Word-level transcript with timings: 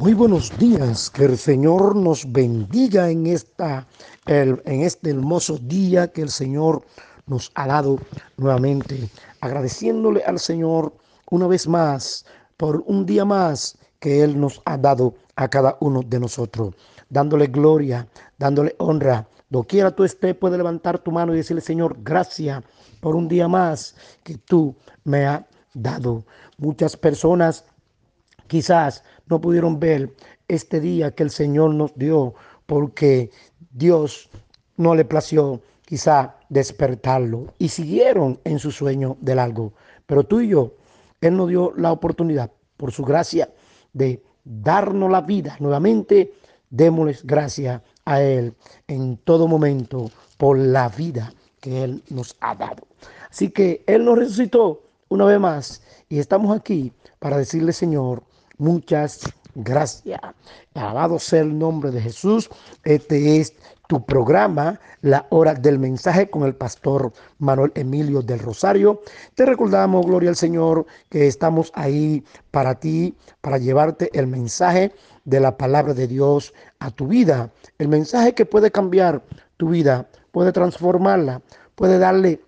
Muy 0.00 0.14
buenos 0.14 0.56
días, 0.58 1.10
que 1.10 1.24
el 1.24 1.36
Señor 1.36 1.96
nos 1.96 2.30
bendiga 2.30 3.10
en, 3.10 3.26
esta, 3.26 3.84
el, 4.26 4.62
en 4.64 4.82
este 4.82 5.10
hermoso 5.10 5.58
día 5.58 6.12
que 6.12 6.22
el 6.22 6.30
Señor 6.30 6.82
nos 7.26 7.50
ha 7.56 7.66
dado 7.66 7.98
nuevamente, 8.36 9.10
agradeciéndole 9.40 10.22
al 10.22 10.38
Señor 10.38 10.92
una 11.32 11.48
vez 11.48 11.66
más 11.66 12.24
por 12.56 12.84
un 12.86 13.06
día 13.06 13.24
más 13.24 13.76
que 13.98 14.22
Él 14.22 14.40
nos 14.40 14.62
ha 14.66 14.78
dado 14.78 15.14
a 15.34 15.48
cada 15.48 15.76
uno 15.80 16.02
de 16.02 16.20
nosotros, 16.20 16.76
dándole 17.10 17.48
gloria, 17.48 18.06
dándole 18.38 18.76
honra. 18.78 19.26
Doquiera 19.50 19.90
tú 19.90 20.04
estés, 20.04 20.36
puede 20.36 20.58
levantar 20.58 21.00
tu 21.00 21.10
mano 21.10 21.34
y 21.34 21.38
decirle, 21.38 21.60
Señor, 21.60 21.96
gracias 22.04 22.62
por 23.00 23.16
un 23.16 23.26
día 23.26 23.48
más 23.48 23.96
que 24.22 24.38
tú 24.38 24.76
me 25.02 25.26
has 25.26 25.42
dado. 25.74 26.24
Muchas 26.56 26.96
personas 26.96 27.64
quizás 28.46 29.02
no 29.28 29.40
pudieron 29.40 29.78
ver 29.78 30.14
este 30.48 30.80
día 30.80 31.14
que 31.14 31.22
el 31.22 31.30
Señor 31.30 31.74
nos 31.74 31.94
dio 31.96 32.34
porque 32.66 33.30
Dios 33.70 34.30
no 34.76 34.94
le 34.94 35.04
plació 35.04 35.60
quizá 35.84 36.36
despertarlo 36.48 37.54
y 37.58 37.68
siguieron 37.68 38.40
en 38.44 38.58
su 38.58 38.70
sueño 38.70 39.16
del 39.20 39.38
algo. 39.38 39.72
Pero 40.06 40.24
tú 40.24 40.40
y 40.40 40.48
yo, 40.48 40.74
Él 41.20 41.36
nos 41.36 41.48
dio 41.48 41.72
la 41.76 41.92
oportunidad, 41.92 42.50
por 42.76 42.92
su 42.92 43.04
gracia, 43.04 43.50
de 43.92 44.22
darnos 44.44 45.10
la 45.10 45.22
vida 45.22 45.56
nuevamente. 45.60 46.34
Démosles 46.70 47.24
gracias 47.24 47.82
a 48.04 48.20
Él 48.22 48.54
en 48.86 49.16
todo 49.16 49.48
momento 49.48 50.10
por 50.36 50.58
la 50.58 50.88
vida 50.88 51.32
que 51.60 51.84
Él 51.84 52.02
nos 52.10 52.36
ha 52.40 52.54
dado. 52.54 52.86
Así 53.30 53.50
que 53.50 53.82
Él 53.86 54.04
nos 54.04 54.18
resucitó 54.18 54.82
una 55.08 55.24
vez 55.24 55.40
más 55.40 55.82
y 56.08 56.18
estamos 56.18 56.56
aquí 56.56 56.92
para 57.18 57.38
decirle, 57.38 57.72
Señor, 57.72 58.22
muchas 58.58 59.20
gracias. 59.54 60.20
Alabado 60.74 61.18
sea 61.18 61.40
el 61.40 61.58
nombre 61.58 61.90
de 61.90 62.00
Jesús. 62.00 62.50
Este 62.84 63.40
es 63.40 63.54
tu 63.88 64.04
programa, 64.04 64.78
la 65.00 65.26
hora 65.30 65.54
del 65.54 65.78
mensaje 65.78 66.28
con 66.28 66.44
el 66.44 66.54
pastor 66.54 67.12
Manuel 67.38 67.72
Emilio 67.74 68.20
del 68.20 68.38
Rosario. 68.38 69.00
Te 69.34 69.46
recordamos, 69.46 70.04
gloria 70.04 70.28
al 70.28 70.36
Señor, 70.36 70.86
que 71.08 71.26
estamos 71.26 71.72
ahí 71.74 72.22
para 72.50 72.74
ti, 72.74 73.16
para 73.40 73.56
llevarte 73.56 74.10
el 74.12 74.26
mensaje 74.26 74.92
de 75.24 75.40
la 75.40 75.56
palabra 75.56 75.94
de 75.94 76.06
Dios 76.06 76.52
a 76.80 76.90
tu 76.90 77.08
vida. 77.08 77.50
El 77.78 77.88
mensaje 77.88 78.34
que 78.34 78.44
puede 78.44 78.70
cambiar 78.70 79.22
tu 79.56 79.70
vida, 79.70 80.06
puede 80.32 80.52
transformarla, 80.52 81.40
puede 81.74 81.98
darle 81.98 82.42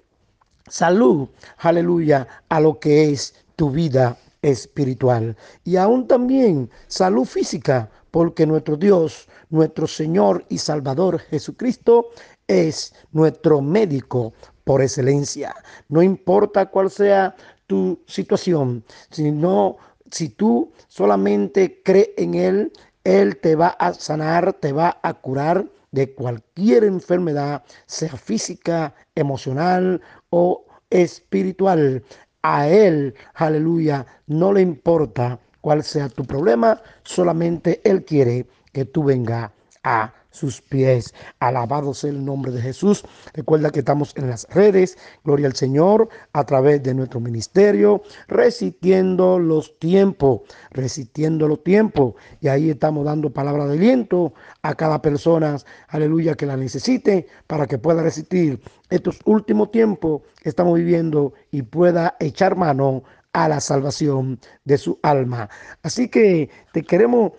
salud, 0.69 1.29
aleluya, 1.57 2.29
a 2.51 2.61
lo 2.61 2.79
que 2.79 3.11
es 3.11 3.35
tu 3.57 3.71
vida 3.71 4.17
espiritual 4.43 5.37
y 5.65 5.77
aún 5.77 6.07
también 6.07 6.71
salud 6.87 7.25
física, 7.25 7.91
porque 8.11 8.47
nuestro 8.47 8.77
Dios, 8.77 9.29
nuestro 9.51 9.87
Señor 9.87 10.45
y 10.49 10.59
Salvador 10.59 11.19
Jesucristo 11.19 12.09
es 12.49 12.93
nuestro 13.13 13.61
médico 13.61 14.33
por 14.65 14.83
excelencia. 14.83 15.55
No 15.89 16.03
importa 16.03 16.67
cuál 16.67 16.91
sea 16.91 17.35
tu 17.67 18.01
situación, 18.07 18.85
sino 19.11 19.77
si 20.11 20.29
tú 20.29 20.73
solamente 20.89 21.83
crees 21.85 22.11
en 22.17 22.35
Él, 22.35 22.73
Él 23.05 23.37
te 23.39 23.55
va 23.55 23.69
a 23.69 23.95
sanar, 23.95 24.53
te 24.55 24.73
va 24.73 24.99
a 25.03 25.15
curar 25.15 25.67
de 25.93 26.15
cualquier 26.15 26.85
enfermedad, 26.85 27.63
sea 27.87 28.17
física, 28.17 28.95
emocional 29.15 30.01
o 30.31 30.65
espiritual. 30.91 32.03
A 32.43 32.69
Él, 32.69 33.15
aleluya, 33.35 34.07
no 34.27 34.53
le 34.53 34.63
importa 34.63 35.39
cuál 35.61 35.83
sea 35.83 36.09
tu 36.09 36.25
problema, 36.25 36.81
solamente 37.03 37.81
Él 37.85 38.05
quiere 38.05 38.47
que 38.73 38.87
tú 38.87 39.05
vengas 39.05 39.51
a 39.83 40.15
sus 40.31 40.61
pies. 40.61 41.15
Alabado 41.39 41.95
sea 41.95 42.11
el 42.11 42.25
nombre 42.25 42.53
de 42.53 42.61
Jesús. 42.61 43.05
Recuerda 43.35 43.71
que 43.71 43.81
estamos 43.81 44.13
en 44.17 44.31
las 44.31 44.47
redes, 44.51 44.97
gloria 45.25 45.47
al 45.47 45.55
Señor, 45.55 46.09
a 46.33 46.45
través 46.45 46.83
de 46.83 46.95
nuestro 46.95 47.21
ministerio, 47.21 48.03
resistiendo 48.29 49.39
los 49.39 49.79
tiempos, 49.79 50.43
resistiendo 50.71 51.49
los 51.49 51.63
tiempos. 51.63 52.15
Y 52.41 52.49
ahí 52.49 52.71
estamos 52.71 53.05
dando 53.05 53.31
palabra 53.31 53.67
de 53.67 53.75
aliento 53.75 54.33
a 54.63 54.75
cada 54.75 55.03
persona, 55.03 55.57
aleluya, 55.89 56.35
que 56.35 56.47
la 56.47 56.57
necesite 56.57 57.27
para 57.47 57.67
que 57.67 57.79
pueda 57.79 58.03
resistir 58.03 58.61
estos 58.89 59.19
últimos 59.25 59.71
tiempos 59.71 60.23
que 60.43 60.49
estamos 60.49 60.77
viviendo 60.77 61.33
y 61.51 61.63
pueda 61.63 62.17
echar 62.21 62.57
mano 62.57 63.03
a 63.33 63.49
la 63.49 63.61
salvación 63.61 64.41
de 64.65 64.79
su 64.79 64.99
alma. 65.03 65.49
Así 65.83 66.09
que 66.09 66.51
te 66.73 66.83
queremos 66.83 67.33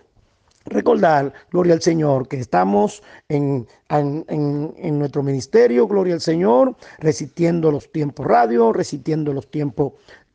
recordar, 0.66 1.32
gloria 1.50 1.74
al 1.74 1.82
Señor, 1.82 2.28
que 2.28 2.38
estamos 2.38 3.02
en, 3.28 3.66
en, 3.88 4.98
nuestro 4.98 5.22
ministerio, 5.22 5.86
gloria 5.86 6.14
al 6.14 6.20
Señor, 6.20 6.76
resistiendo 6.98 7.70
los 7.70 7.90
tiempos 7.90 8.26
radio, 8.26 8.72
resistiendo 8.72 9.32
los 9.32 9.50
tiempos 9.50 9.92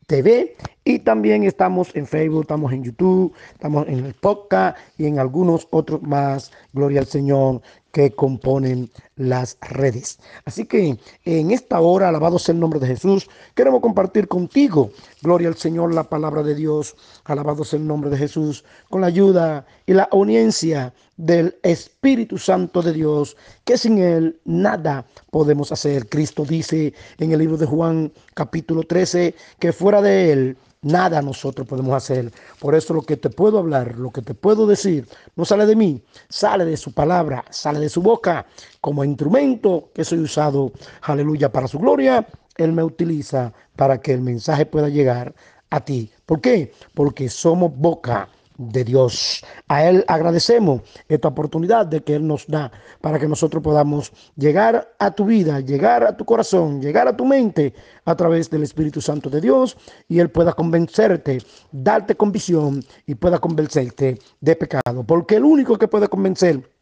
TV 0.08 0.56
y 0.86 1.00
también 1.00 1.44
estamos 1.44 1.94
en 1.96 2.08
Facebook, 2.08 2.44
estamos 2.44 2.72
en 2.72 2.84
YouTube, 2.84 3.34
estamos 3.52 3.88
en 3.90 4.06
el 4.06 4.14
podcast 4.14 4.78
y 4.98 5.06
en 5.06 5.20
algunos 5.20 5.68
otros 5.72 6.02
más, 6.02 6.52
gloria 6.72 7.02
al 7.02 7.08
Señor, 7.08 7.62
que 7.92 8.12
componen 8.12 8.90
las 9.18 9.58
redes. 9.62 10.20
Así 10.46 10.66
que 10.66 10.98
en 11.26 11.52
esta 11.52 11.80
hora, 11.80 12.10
alabado 12.10 12.40
sea 12.40 12.54
el 12.54 12.60
nombre 12.60 12.80
de 12.80 12.88
Jesús, 12.88 13.30
queremos 13.56 13.82
compartir 13.82 14.28
contigo, 14.28 14.92
gloria 15.22 15.50
al 15.50 15.58
Señor, 15.58 15.94
la 15.94 16.04
palabra 16.04 16.44
de 16.44 16.56
Dios, 16.56 16.96
alabado 17.26 17.64
sea 17.64 17.80
el 17.80 17.88
nombre 17.88 18.10
de 18.10 18.18
Jesús, 18.18 18.64
con 18.90 19.02
la 19.02 19.08
ayuda 19.08 19.66
y 19.86 19.94
la 19.94 20.04
audiencia 20.04 20.94
del 21.18 21.58
Espíritu 21.64 22.38
Santo 22.38 22.82
de 22.82 22.94
Dios, 22.94 23.36
que 23.66 23.78
sin 23.78 23.98
Él 23.98 24.40
nada 24.46 25.06
podemos 25.32 25.72
hacer. 25.72 26.08
Cristo 26.08 26.46
dice 26.46 26.94
en 27.18 27.32
el 27.32 27.40
libro 27.40 27.58
de 27.58 27.66
Juan 27.66 28.12
capítulo 28.34 28.84
13 28.84 29.36
que 29.60 29.74
fuera 29.74 30.02
de 30.02 30.32
Él 30.32 30.58
Nada 30.82 31.22
nosotros 31.24 31.68
podemos 31.68 31.96
hacer. 31.96 32.32
Por 32.60 32.76
eso 32.76 32.94
lo 32.94 33.02
que 33.02 33.18
te 33.18 33.30
puedo 33.30 33.58
hablar, 33.58 33.98
lo 33.98 34.12
que 34.12 34.22
te 34.22 34.36
puedo 34.36 34.68
decir, 34.68 35.08
no 35.36 35.44
sale 35.44 35.66
de 35.66 35.76
mí, 35.76 36.02
sale 36.30 36.66
de 36.66 36.78
su 36.78 36.94
palabra, 36.94 37.44
sale 37.50 37.80
de 37.80 37.90
su 37.90 38.02
boca 38.02 38.46
como 38.82 39.04
instrumento 39.04 39.90
que 39.94 40.04
soy 40.04 40.20
usado, 40.20 40.72
aleluya, 41.02 41.52
para 41.52 41.68
su 41.68 41.80
gloria. 41.80 42.28
Él 42.58 42.74
me 42.74 42.84
utiliza 42.84 43.54
para 43.76 44.00
que 44.02 44.14
el 44.14 44.22
mensaje 44.22 44.66
pueda 44.66 44.90
llegar 44.90 45.34
a 45.70 45.82
ti. 45.82 46.12
¿Por 46.26 46.42
qué? 46.42 46.72
Porque 46.94 47.30
somos 47.30 47.76
boca 47.76 48.30
de 48.58 48.84
Dios. 48.84 49.44
A 49.68 49.86
Él 49.86 50.04
agradecemos 50.08 50.82
esta 51.08 51.28
oportunidad 51.28 51.86
de 51.86 52.02
que 52.02 52.16
Él 52.16 52.28
nos 52.28 52.48
da 52.48 52.72
para 53.02 53.20
que 53.20 53.28
nosotros 53.28 53.62
podamos 53.64 54.12
llegar 54.36 54.96
a 55.00 55.12
tu 55.12 55.26
vida, 55.26 55.60
llegar 55.60 56.04
a 56.04 56.18
tu 56.18 56.26
corazón, 56.26 56.82
llegar 56.82 57.08
a 57.08 57.16
tu 57.16 57.26
mente 57.26 57.74
a 58.06 58.16
través 58.16 58.50
del 58.50 58.64
Espíritu 58.64 59.00
Santo 59.00 59.30
de 59.30 59.42
Dios 59.42 59.78
y 60.08 60.20
Él 60.20 60.30
pueda 60.30 60.54
convencerte, 60.54 61.40
darte 61.72 62.16
convicción 62.16 62.84
y 63.06 63.16
pueda 63.16 63.40
convencerte 63.40 64.18
de 64.42 64.56
pecado. 64.56 65.04
Porque 65.06 65.36
el 65.36 65.44
único 65.44 65.78
que 65.78 65.88
puede 65.88 66.08
convencer 66.08 66.77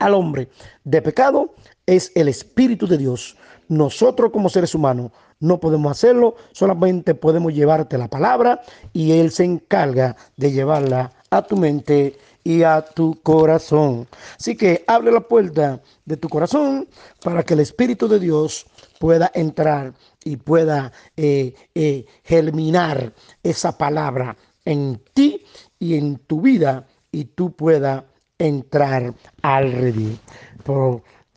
al 0.00 0.14
hombre 0.14 0.48
de 0.84 1.00
pecado 1.00 1.54
es 1.86 2.10
el 2.14 2.28
Espíritu 2.28 2.86
de 2.86 2.98
Dios. 2.98 3.36
Nosotros 3.68 4.32
como 4.32 4.48
seres 4.48 4.74
humanos 4.74 5.12
no 5.38 5.60
podemos 5.60 5.92
hacerlo, 5.92 6.34
solamente 6.52 7.14
podemos 7.14 7.54
llevarte 7.54 7.96
la 7.96 8.08
palabra 8.08 8.60
y 8.92 9.12
Él 9.12 9.30
se 9.30 9.44
encarga 9.44 10.16
de 10.36 10.52
llevarla 10.52 11.12
a 11.30 11.42
tu 11.42 11.56
mente 11.56 12.18
y 12.44 12.62
a 12.62 12.82
tu 12.82 13.20
corazón. 13.22 14.08
Así 14.38 14.56
que 14.56 14.84
abre 14.86 15.12
la 15.12 15.20
puerta 15.20 15.80
de 16.04 16.16
tu 16.16 16.28
corazón 16.28 16.88
para 17.22 17.42
que 17.42 17.54
el 17.54 17.60
Espíritu 17.60 18.08
de 18.08 18.18
Dios 18.18 18.66
pueda 18.98 19.30
entrar 19.34 19.94
y 20.24 20.36
pueda 20.36 20.92
eh, 21.16 21.54
eh, 21.74 22.04
germinar 22.24 23.12
esa 23.42 23.76
palabra 23.76 24.36
en 24.64 25.00
ti 25.14 25.42
y 25.78 25.96
en 25.96 26.18
tu 26.18 26.40
vida 26.40 26.86
y 27.12 27.24
tú 27.24 27.52
puedas 27.52 28.04
entrar 28.40 29.14
al 29.42 29.72
redil. 29.72 30.18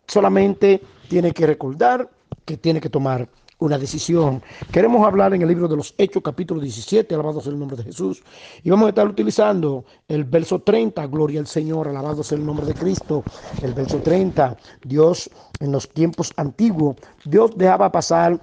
Solamente 0.07 0.81
tiene 1.07 1.31
que 1.31 1.45
recordar 1.45 2.09
que 2.45 2.57
tiene 2.57 2.81
que 2.81 2.89
tomar 2.89 3.27
una 3.59 3.77
decisión. 3.77 4.41
Queremos 4.71 5.05
hablar 5.05 5.33
en 5.33 5.41
el 5.41 5.47
libro 5.47 5.67
de 5.67 5.77
los 5.77 5.93
Hechos, 5.97 6.21
capítulo 6.21 6.59
17, 6.59 7.13
alabado 7.13 7.39
sea 7.39 7.53
el 7.53 7.59
nombre 7.59 7.77
de 7.77 7.83
Jesús. 7.83 8.21
Y 8.63 8.69
vamos 8.69 8.87
a 8.87 8.89
estar 8.89 9.07
utilizando 9.07 9.85
el 10.07 10.25
verso 10.25 10.59
30, 10.59 11.05
gloria 11.07 11.39
al 11.39 11.47
Señor, 11.47 11.87
alabado 11.87 12.23
sea 12.23 12.37
el 12.37 12.45
nombre 12.45 12.65
de 12.65 12.73
Cristo. 12.73 13.23
El 13.61 13.73
verso 13.73 13.99
30, 13.99 14.57
Dios 14.83 15.29
en 15.59 15.71
los 15.71 15.89
tiempos 15.89 16.33
antiguos, 16.35 16.97
Dios 17.23 17.51
dejaba 17.55 17.91
pasar 17.91 18.39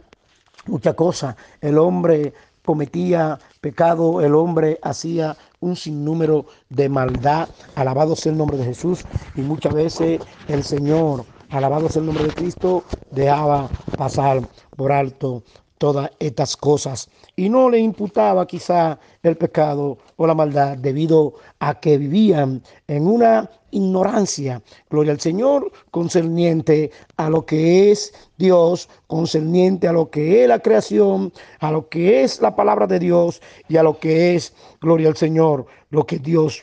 muchas 0.67 0.95
cosas. 0.95 1.37
El 1.61 1.77
hombre 1.79 2.33
cometía 2.65 3.39
pecado, 3.61 4.23
el 4.23 4.35
hombre 4.35 4.79
hacía 4.83 5.37
un 5.61 5.77
sinnúmero 5.77 6.47
de 6.69 6.89
maldad. 6.89 7.49
Alabado 7.75 8.17
sea 8.17 8.33
el 8.33 8.39
nombre 8.39 8.57
de 8.57 8.65
Jesús. 8.65 9.05
Y 9.37 9.43
muchas 9.43 9.75
veces 9.75 10.21
el 10.49 10.65
Señor 10.65 11.25
alabado 11.51 11.89
sea 11.89 12.01
el 12.01 12.07
nombre 12.07 12.25
de 12.25 12.33
Cristo, 12.33 12.85
dejaba 13.11 13.69
pasar 13.97 14.41
por 14.77 14.93
alto 14.93 15.43
todas 15.81 16.11
estas 16.19 16.59
cosas. 16.59 17.09
Y 17.37 17.49
no 17.49 17.71
le 17.71 17.79
imputaba 17.79 18.47
quizá 18.47 19.00
el 19.23 19.38
pecado 19.38 19.97
o 20.17 20.27
la 20.27 20.35
maldad 20.35 20.77
debido 20.77 21.37
a 21.59 21.81
que 21.81 21.97
vivían 21.97 22.62
en 22.87 23.06
una 23.06 23.50
ignorancia, 23.71 24.62
gloria 24.91 25.12
al 25.12 25.21
Señor, 25.21 25.73
concerniente 25.91 26.91
a 27.17 27.31
lo 27.31 27.47
que 27.47 27.91
es 27.91 28.12
Dios, 28.37 28.91
concerniente 29.06 29.88
a 29.88 29.93
lo 29.93 30.11
que 30.11 30.43
es 30.43 30.49
la 30.49 30.59
creación, 30.59 31.32
a 31.61 31.73
lo 31.73 31.88
que 31.88 32.25
es 32.25 32.43
la 32.43 32.55
palabra 32.55 32.87
de 32.87 32.99
Dios 32.99 33.41
y 33.67 33.79
a 33.79 33.83
lo 33.83 33.99
que 33.99 34.35
es, 34.35 34.53
gloria 34.83 35.09
al 35.09 35.17
Señor, 35.17 35.65
lo 35.88 36.05
que 36.05 36.19
Dios 36.19 36.62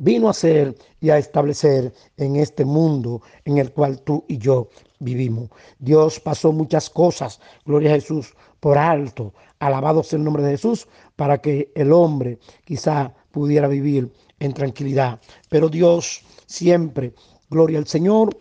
vino 0.00 0.28
a 0.28 0.30
hacer 0.30 0.74
y 1.00 1.10
a 1.10 1.18
establecer 1.18 1.92
en 2.16 2.36
este 2.36 2.64
mundo 2.64 3.22
en 3.44 3.58
el 3.58 3.72
cual 3.72 4.00
tú 4.02 4.24
y 4.28 4.38
yo 4.38 4.68
vivimos. 5.00 5.50
Dios 5.78 6.20
pasó 6.20 6.52
muchas 6.52 6.90
cosas, 6.90 7.40
gloria 7.64 7.90
a 7.90 7.94
Jesús, 7.94 8.34
por 8.60 8.78
alto. 8.78 9.32
Alabado 9.60 10.02
sea 10.02 10.18
el 10.18 10.24
nombre 10.24 10.42
de 10.42 10.52
Jesús, 10.52 10.86
para 11.16 11.38
que 11.38 11.72
el 11.74 11.92
hombre 11.92 12.38
quizá 12.64 13.12
pudiera 13.30 13.68
vivir 13.68 14.12
en 14.40 14.54
tranquilidad. 14.54 15.20
Pero 15.48 15.68
Dios 15.68 16.24
siempre, 16.46 17.12
gloria 17.50 17.78
al 17.78 17.86
Señor, 17.86 18.36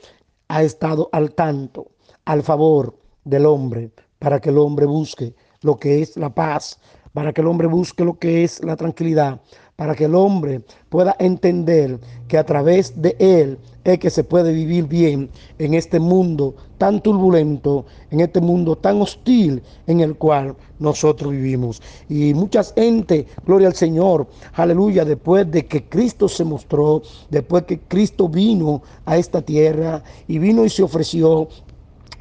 ha 0.48 0.64
estado 0.64 1.10
al 1.12 1.34
tanto, 1.34 1.92
al 2.26 2.44
favor 2.44 2.96
del 3.24 3.46
hombre, 3.46 3.92
para 4.20 4.40
que 4.40 4.50
el 4.50 4.58
hombre 4.58 4.86
busque 4.86 5.34
lo 5.62 5.78
que 5.78 6.02
es 6.02 6.18
la 6.18 6.34
paz, 6.34 6.80
para 7.14 7.34
que 7.34 7.42
el 7.42 7.48
hombre 7.48 7.68
busque 7.68 8.06
lo 8.06 8.18
que 8.18 8.44
es 8.44 8.64
la 8.64 8.76
tranquilidad, 8.76 9.42
para 9.78 9.94
que 9.94 10.06
el 10.06 10.16
hombre 10.16 10.62
pueda 10.90 11.16
entender 11.20 12.00
que 12.28 12.40
a 12.40 12.44
través 12.44 13.00
de 13.00 13.16
él 13.20 13.60
es 13.84 14.00
que 14.00 14.10
se 14.10 14.24
puede 14.24 14.52
vivir 14.52 14.86
bien 14.88 15.30
en 15.60 15.76
este 15.76 16.00
mundo 16.00 16.56
tan 16.80 17.00
turbulento, 17.00 17.86
en 18.10 18.22
este 18.22 18.42
mundo 18.42 18.76
tan 18.76 19.00
hostil 19.00 19.62
en 19.86 20.00
el 20.00 20.16
cual 20.16 20.56
nosotros 20.80 21.32
vivimos. 21.32 21.82
Y 22.10 22.34
mucha 22.34 22.64
gente, 22.64 23.28
gloria 23.46 23.68
al 23.68 23.76
Señor, 23.76 24.28
aleluya, 24.54 25.06
después 25.06 25.50
de 25.52 25.68
que 25.68 25.88
Cristo 25.88 26.28
se 26.28 26.44
mostró, 26.44 27.04
después 27.30 27.64
que 27.64 27.80
Cristo 27.80 28.28
vino 28.28 28.82
a 29.06 29.18
esta 29.18 29.44
tierra 29.44 30.04
y 30.28 30.40
vino 30.40 30.66
y 30.66 30.70
se 30.72 30.82
ofreció 30.82 31.50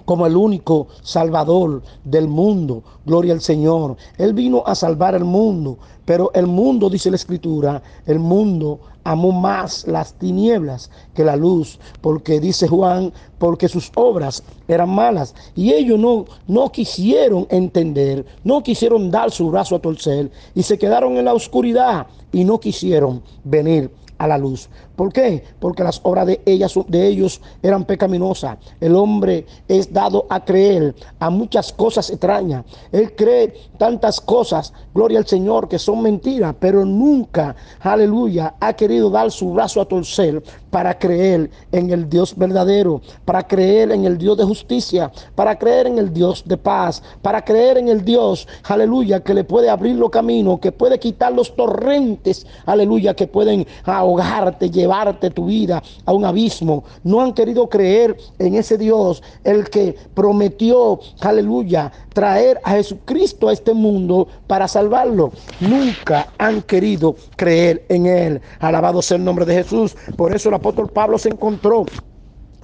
como 0.06 0.26
el 0.26 0.37
único 0.37 0.87
salvador 1.03 1.82
del 2.05 2.29
mundo. 2.29 2.82
Gloria 3.05 3.35
al 3.35 3.43
Señor. 3.43 3.97
Él 4.17 4.32
vino 4.32 4.62
a 4.64 4.75
salvar 4.75 5.14
el 5.14 5.25
mundo, 5.25 5.76
pero 6.06 6.31
el 6.32 6.47
mundo, 6.47 6.88
dice 6.88 7.11
la 7.11 7.17
Escritura, 7.17 7.82
el 8.06 8.19
mundo 8.19 8.81
amó 9.05 9.31
más 9.32 9.87
las 9.87 10.14
tinieblas 10.14 10.91
que 11.14 11.25
la 11.25 11.37
luz, 11.37 11.79
porque 12.00 12.41
dice 12.41 12.67
Juan, 12.67 13.12
porque 13.38 13.69
sus 13.69 13.93
obras 13.94 14.43
eran 14.67 14.91
malas. 14.91 15.35
Y 15.55 15.73
ellos 15.73 15.99
no, 15.99 16.25
no 16.47 16.73
quisieron 16.73 17.47
entender, 17.50 18.25
no 18.44 18.62
quisieron 18.62 19.11
dar 19.11 19.31
su 19.31 19.50
brazo 19.50 19.76
a 19.76 19.81
torcer 19.81 20.31
y 20.55 20.62
se 20.62 20.79
quedaron 20.79 21.17
en 21.17 21.26
la 21.26 21.35
oscuridad 21.35 22.06
y 22.32 22.44
no 22.44 22.59
quisieron 22.59 23.23
venir 23.44 23.91
a 24.19 24.27
la 24.27 24.39
luz. 24.39 24.69
¿Por 24.97 25.13
qué? 25.13 25.45
Porque 25.61 25.85
las 25.85 26.01
obras 26.03 26.27
de, 26.27 26.41
ellas, 26.47 26.75
de 26.89 27.07
ellos 27.07 27.41
eran 27.63 27.85
pecaminosas. 27.85 28.59
El 28.81 28.97
hombre 28.97 29.47
es 29.69 29.93
dado 29.93 30.27
a 30.31 30.45
creer 30.45 30.95
a 31.19 31.31
muchas 31.31 31.73
cosas 31.73 32.11
extrañas. 32.11 32.65
Él 32.93 33.15
cree 33.15 33.55
tantas 33.79 34.21
cosas, 34.21 34.73
gloria 34.95 35.19
al 35.19 35.27
Señor, 35.27 35.69
que 35.69 35.79
son 35.79 36.03
mentiras, 36.03 36.55
pero 36.59 36.85
nunca, 36.85 37.55
aleluya, 37.81 38.55
ha 38.61 38.73
querido 38.73 39.11
dar 39.11 39.31
su 39.31 39.53
brazo 39.53 39.81
a 39.81 39.85
torcer 39.85 40.43
para 40.71 40.99
creer 40.99 41.51
en 41.73 41.91
el 41.91 42.09
Dios 42.09 42.37
verdadero, 42.37 43.01
para 43.25 43.47
creer 43.47 43.93
en 43.93 44.05
el 44.05 44.19
Dios 44.19 44.37
de 44.37 44.45
justicia, 44.45 45.11
para 45.35 45.59
creer 45.59 45.87
en 45.87 45.99
el 45.99 46.12
Dios 46.12 46.43
de 46.47 46.57
paz, 46.57 47.03
para 47.23 47.45
creer 47.45 47.79
en 47.79 47.89
el 47.89 48.05
Dios, 48.05 48.47
aleluya, 48.65 49.21
que 49.21 49.35
le 49.35 49.45
puede 49.45 49.71
abrir 49.71 49.97
los 49.97 50.11
caminos, 50.11 50.61
que 50.61 50.73
puede 50.73 50.99
quitar 50.99 51.33
los 51.33 51.55
torrentes, 51.57 52.47
aleluya, 52.67 53.15
que 53.15 53.27
pueden 53.27 53.67
ahogarte, 54.06 54.70
llevarte 54.70 55.31
tu 55.31 55.47
vida 55.47 55.82
a 56.05 56.12
un 56.12 56.25
abismo. 56.25 56.85
No 57.05 57.20
han 57.20 57.32
querido 57.32 57.69
creer 57.69 58.17
en 58.38 58.55
ese 58.55 58.79
Dios, 58.79 59.23
el 59.44 59.69
que 59.69 59.97
prometió, 60.14 61.00
aleluya, 61.20 61.93
traer 62.12 62.61
a 62.64 62.73
Jesucristo 62.73 63.49
a 63.49 63.53
este 63.53 63.75
mundo 63.75 64.29
para 64.47 64.69
salvarlo. 64.69 65.32
Nunca 65.61 66.29
han 66.38 66.62
querido 66.62 67.17
creer 67.37 67.85
en 67.88 68.06
Él. 68.06 68.41
Alabado 68.61 69.03
sea 69.03 69.17
el 69.17 69.25
nombre 69.25 69.44
de 69.44 69.62
Jesús. 69.62 69.97
Por 70.17 70.35
eso 70.35 70.49
el 70.49 70.55
apóstol 70.55 70.88
Pablo 70.88 71.19
se 71.19 71.29
encontró 71.29 71.85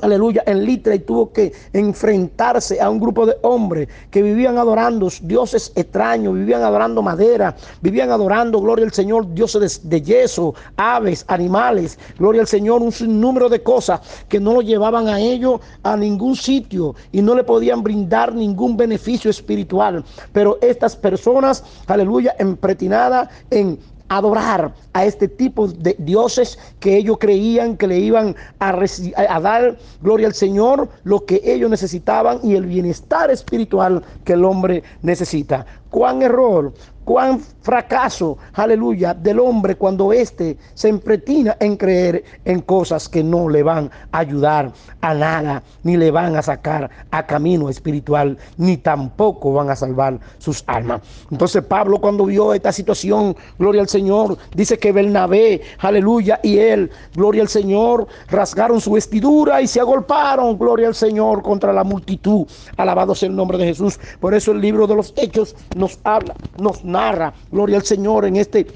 aleluya, 0.02 0.42
en 0.46 0.64
Litra 0.64 0.94
y 0.94 0.98
tuvo 0.98 1.32
que 1.32 1.52
enfrentarse 1.72 2.80
a 2.80 2.90
un 2.90 3.00
grupo 3.00 3.24
de 3.24 3.36
hombres 3.42 3.88
que 4.10 4.20
vivían 4.20 4.58
adorando 4.58 5.08
dioses 5.22 5.72
extraños, 5.74 6.34
vivían 6.34 6.62
adorando 6.62 7.02
madera, 7.02 7.56
vivían 7.80 8.10
adorando, 8.10 8.60
gloria 8.60 8.84
al 8.84 8.92
Señor, 8.92 9.32
dioses 9.32 9.88
de, 9.88 10.02
yeso, 10.02 10.54
aves, 10.76 11.24
animales, 11.28 11.98
gloria 12.18 12.42
al 12.42 12.48
Señor, 12.48 12.82
un 12.82 12.92
sinnúmero 12.92 13.48
de 13.48 13.62
cosas 13.62 14.00
que 14.28 14.40
no 14.40 14.52
lo 14.52 14.60
llevaban 14.60 15.08
a 15.08 15.20
ellos 15.20 15.60
a 15.82 15.96
ningún 15.96 16.36
sitio 16.36 16.94
y 17.12 17.22
no 17.22 17.34
le 17.34 17.44
podían 17.44 17.82
brindar 17.82 18.34
ningún 18.34 18.76
beneficio 18.76 19.30
espiritual. 19.30 20.04
Pero 20.32 20.58
estas 20.60 20.96
personas, 20.96 21.64
aleluya, 21.86 22.34
empretinadas 22.38 23.28
en 23.50 23.78
adorar 24.16 24.74
a 24.92 25.04
este 25.06 25.26
tipo 25.26 25.68
de 25.68 25.96
dioses 25.98 26.58
que 26.80 26.96
ellos 26.96 27.16
creían 27.18 27.76
que 27.76 27.86
le 27.86 27.98
iban 27.98 28.36
a, 28.58 29.40
dar 29.40 29.78
gloria 30.02 30.26
al 30.26 30.34
Señor, 30.34 30.88
lo 31.04 31.24
que 31.24 31.40
ellos 31.44 31.70
necesitaban 31.70 32.38
y 32.42 32.54
el 32.54 32.66
bienestar 32.66 33.30
espiritual 33.30 34.02
que 34.24 34.34
el 34.34 34.44
hombre 34.44 34.82
necesita. 35.02 35.64
¿Cuán 35.90 36.22
error 36.22 36.72
cuán 37.04 37.40
fracaso, 37.62 38.38
aleluya, 38.54 39.14
del 39.14 39.40
hombre 39.40 39.76
cuando 39.76 40.12
éste 40.12 40.58
se 40.74 40.88
empretina 40.88 41.56
en 41.60 41.76
creer 41.76 42.24
en 42.44 42.60
cosas 42.60 43.08
que 43.08 43.22
no 43.22 43.48
le 43.48 43.62
van 43.62 43.90
a 44.10 44.18
ayudar 44.18 44.72
a 45.00 45.14
nada, 45.14 45.62
ni 45.82 45.96
le 45.96 46.10
van 46.10 46.36
a 46.36 46.42
sacar 46.42 46.90
a 47.10 47.26
camino 47.26 47.68
espiritual, 47.68 48.36
ni 48.56 48.76
tampoco 48.76 49.52
van 49.52 49.70
a 49.70 49.76
salvar 49.76 50.18
sus 50.38 50.64
almas. 50.66 51.02
Entonces 51.30 51.62
Pablo 51.64 52.00
cuando 52.00 52.26
vio 52.26 52.52
esta 52.54 52.72
situación, 52.72 53.36
gloria 53.58 53.82
al 53.82 53.88
Señor, 53.88 54.36
dice 54.54 54.78
que 54.78 54.92
Bernabé, 54.92 55.62
aleluya, 55.78 56.40
y 56.42 56.58
él, 56.58 56.90
gloria 57.14 57.42
al 57.42 57.48
Señor, 57.48 58.06
rasgaron 58.28 58.80
su 58.80 58.92
vestidura 58.92 59.62
y 59.62 59.66
se 59.66 59.80
agolparon, 59.80 60.58
gloria 60.58 60.88
al 60.88 60.94
Señor, 60.94 61.42
contra 61.42 61.72
la 61.72 61.84
multitud. 61.84 62.46
Alabado 62.76 63.14
sea 63.14 63.28
el 63.28 63.36
nombre 63.36 63.58
de 63.58 63.66
Jesús. 63.66 63.98
Por 64.20 64.34
eso 64.34 64.52
el 64.52 64.60
libro 64.60 64.86
de 64.86 64.96
los 64.96 65.12
Hechos 65.16 65.54
nos 65.76 65.98
habla, 66.04 66.34
nos 66.58 66.84
narra, 66.92 67.32
gloria 67.50 67.76
al 67.76 67.82
Señor, 67.82 68.26
en 68.26 68.36
este 68.36 68.66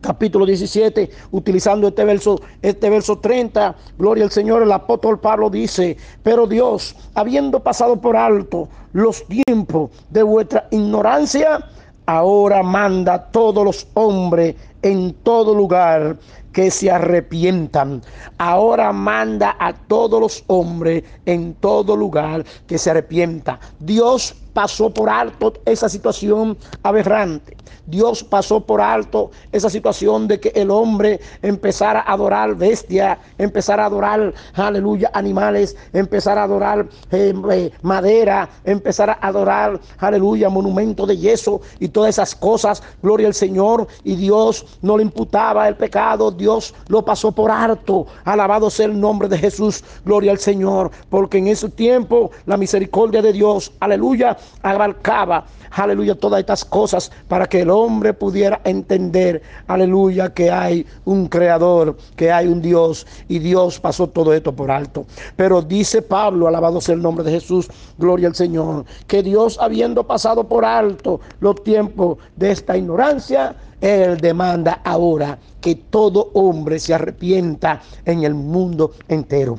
capítulo 0.00 0.46
17, 0.46 1.10
utilizando 1.32 1.88
este 1.88 2.04
verso, 2.04 2.40
este 2.62 2.88
verso 2.88 3.18
30, 3.18 3.76
gloria 3.98 4.24
al 4.24 4.30
Señor, 4.30 4.62
el 4.62 4.72
apóstol 4.72 5.20
Pablo 5.20 5.50
dice, 5.50 5.96
pero 6.22 6.46
Dios, 6.46 6.96
habiendo 7.14 7.60
pasado 7.60 8.00
por 8.00 8.16
alto 8.16 8.68
los 8.92 9.24
tiempos 9.26 9.90
de 10.08 10.22
vuestra 10.22 10.68
ignorancia, 10.70 11.68
ahora 12.06 12.62
manda 12.62 13.14
a 13.14 13.30
todos 13.30 13.64
los 13.64 13.86
hombres 13.94 14.56
en 14.82 15.12
todo 15.22 15.54
lugar 15.54 16.16
que 16.52 16.70
se 16.70 16.90
arrepientan. 16.90 18.02
Ahora 18.38 18.92
manda 18.92 19.56
a 19.58 19.72
todos 19.72 20.20
los 20.20 20.44
hombres 20.48 21.04
en 21.26 21.54
todo 21.54 21.96
lugar 21.96 22.44
que 22.66 22.78
se 22.78 22.90
arrepientan. 22.90 23.58
Dios 23.78 24.34
pasó 24.52 24.90
por 24.92 25.08
alto 25.08 25.54
esa 25.64 25.88
situación 25.88 26.56
aberrante. 26.82 27.56
Dios 27.86 28.22
pasó 28.22 28.60
por 28.60 28.80
alto 28.80 29.30
esa 29.52 29.68
situación 29.68 30.28
de 30.28 30.38
que 30.38 30.52
el 30.54 30.70
hombre 30.70 31.20
empezara 31.42 32.00
a 32.00 32.12
adorar 32.12 32.54
bestia, 32.54 33.18
empezara 33.38 33.82
a 33.82 33.86
adorar, 33.86 34.32
aleluya, 34.54 35.10
animales, 35.12 35.76
empezara 35.92 36.42
a 36.42 36.44
adorar 36.44 36.88
eh, 37.10 37.34
eh, 37.50 37.72
madera, 37.82 38.48
empezara 38.64 39.18
a 39.20 39.28
adorar, 39.28 39.80
aleluya, 39.98 40.48
monumento 40.48 41.04
de 41.04 41.16
yeso 41.16 41.60
y 41.80 41.88
todas 41.88 42.10
esas 42.10 42.34
cosas. 42.34 42.82
Gloria 43.02 43.26
al 43.26 43.34
Señor. 43.34 43.88
Y 44.04 44.14
Dios 44.14 44.69
no 44.82 44.96
le 44.96 45.02
imputaba 45.02 45.68
el 45.68 45.76
pecado, 45.76 46.30
Dios 46.30 46.74
lo 46.88 47.04
pasó 47.04 47.32
por 47.32 47.50
alto. 47.50 48.06
Alabado 48.24 48.70
sea 48.70 48.86
el 48.86 48.98
nombre 48.98 49.28
de 49.28 49.38
Jesús. 49.38 49.82
Gloria 50.04 50.32
al 50.32 50.38
Señor. 50.38 50.90
Porque 51.08 51.38
en 51.38 51.48
ese 51.48 51.68
tiempo 51.68 52.30
la 52.46 52.56
misericordia 52.56 53.22
de 53.22 53.32
Dios, 53.32 53.72
aleluya, 53.80 54.36
abarcaba, 54.62 55.44
aleluya, 55.70 56.14
todas 56.14 56.40
estas 56.40 56.64
cosas 56.64 57.10
para 57.28 57.46
que 57.46 57.62
el 57.62 57.70
hombre 57.70 58.12
pudiera 58.12 58.60
entender, 58.64 59.42
aleluya, 59.66 60.32
que 60.32 60.50
hay 60.50 60.86
un 61.04 61.28
creador, 61.28 61.96
que 62.16 62.32
hay 62.32 62.46
un 62.46 62.60
Dios 62.60 63.06
y 63.28 63.38
Dios 63.38 63.80
pasó 63.80 64.08
todo 64.08 64.32
esto 64.34 64.54
por 64.54 64.70
alto. 64.70 65.06
Pero 65.36 65.62
dice 65.62 66.02
Pablo, 66.02 66.48
alabado 66.48 66.80
sea 66.80 66.94
el 66.94 67.02
nombre 67.02 67.24
de 67.24 67.32
Jesús, 67.32 67.68
gloria 67.98 68.28
al 68.28 68.34
Señor, 68.34 68.84
que 69.06 69.22
Dios 69.22 69.58
habiendo 69.60 70.06
pasado 70.06 70.44
por 70.44 70.64
alto 70.64 71.20
los 71.40 71.62
tiempos 71.62 72.18
de 72.36 72.50
esta 72.50 72.76
ignorancia, 72.76 73.56
Él 73.80 74.18
demanda 74.18 74.80
ahora 74.84 75.38
que 75.60 75.74
todo 75.74 76.30
hombre 76.34 76.78
se 76.78 76.94
arrepienta 76.94 77.80
en 78.04 78.24
el 78.24 78.34
mundo 78.34 78.92
entero. 79.08 79.58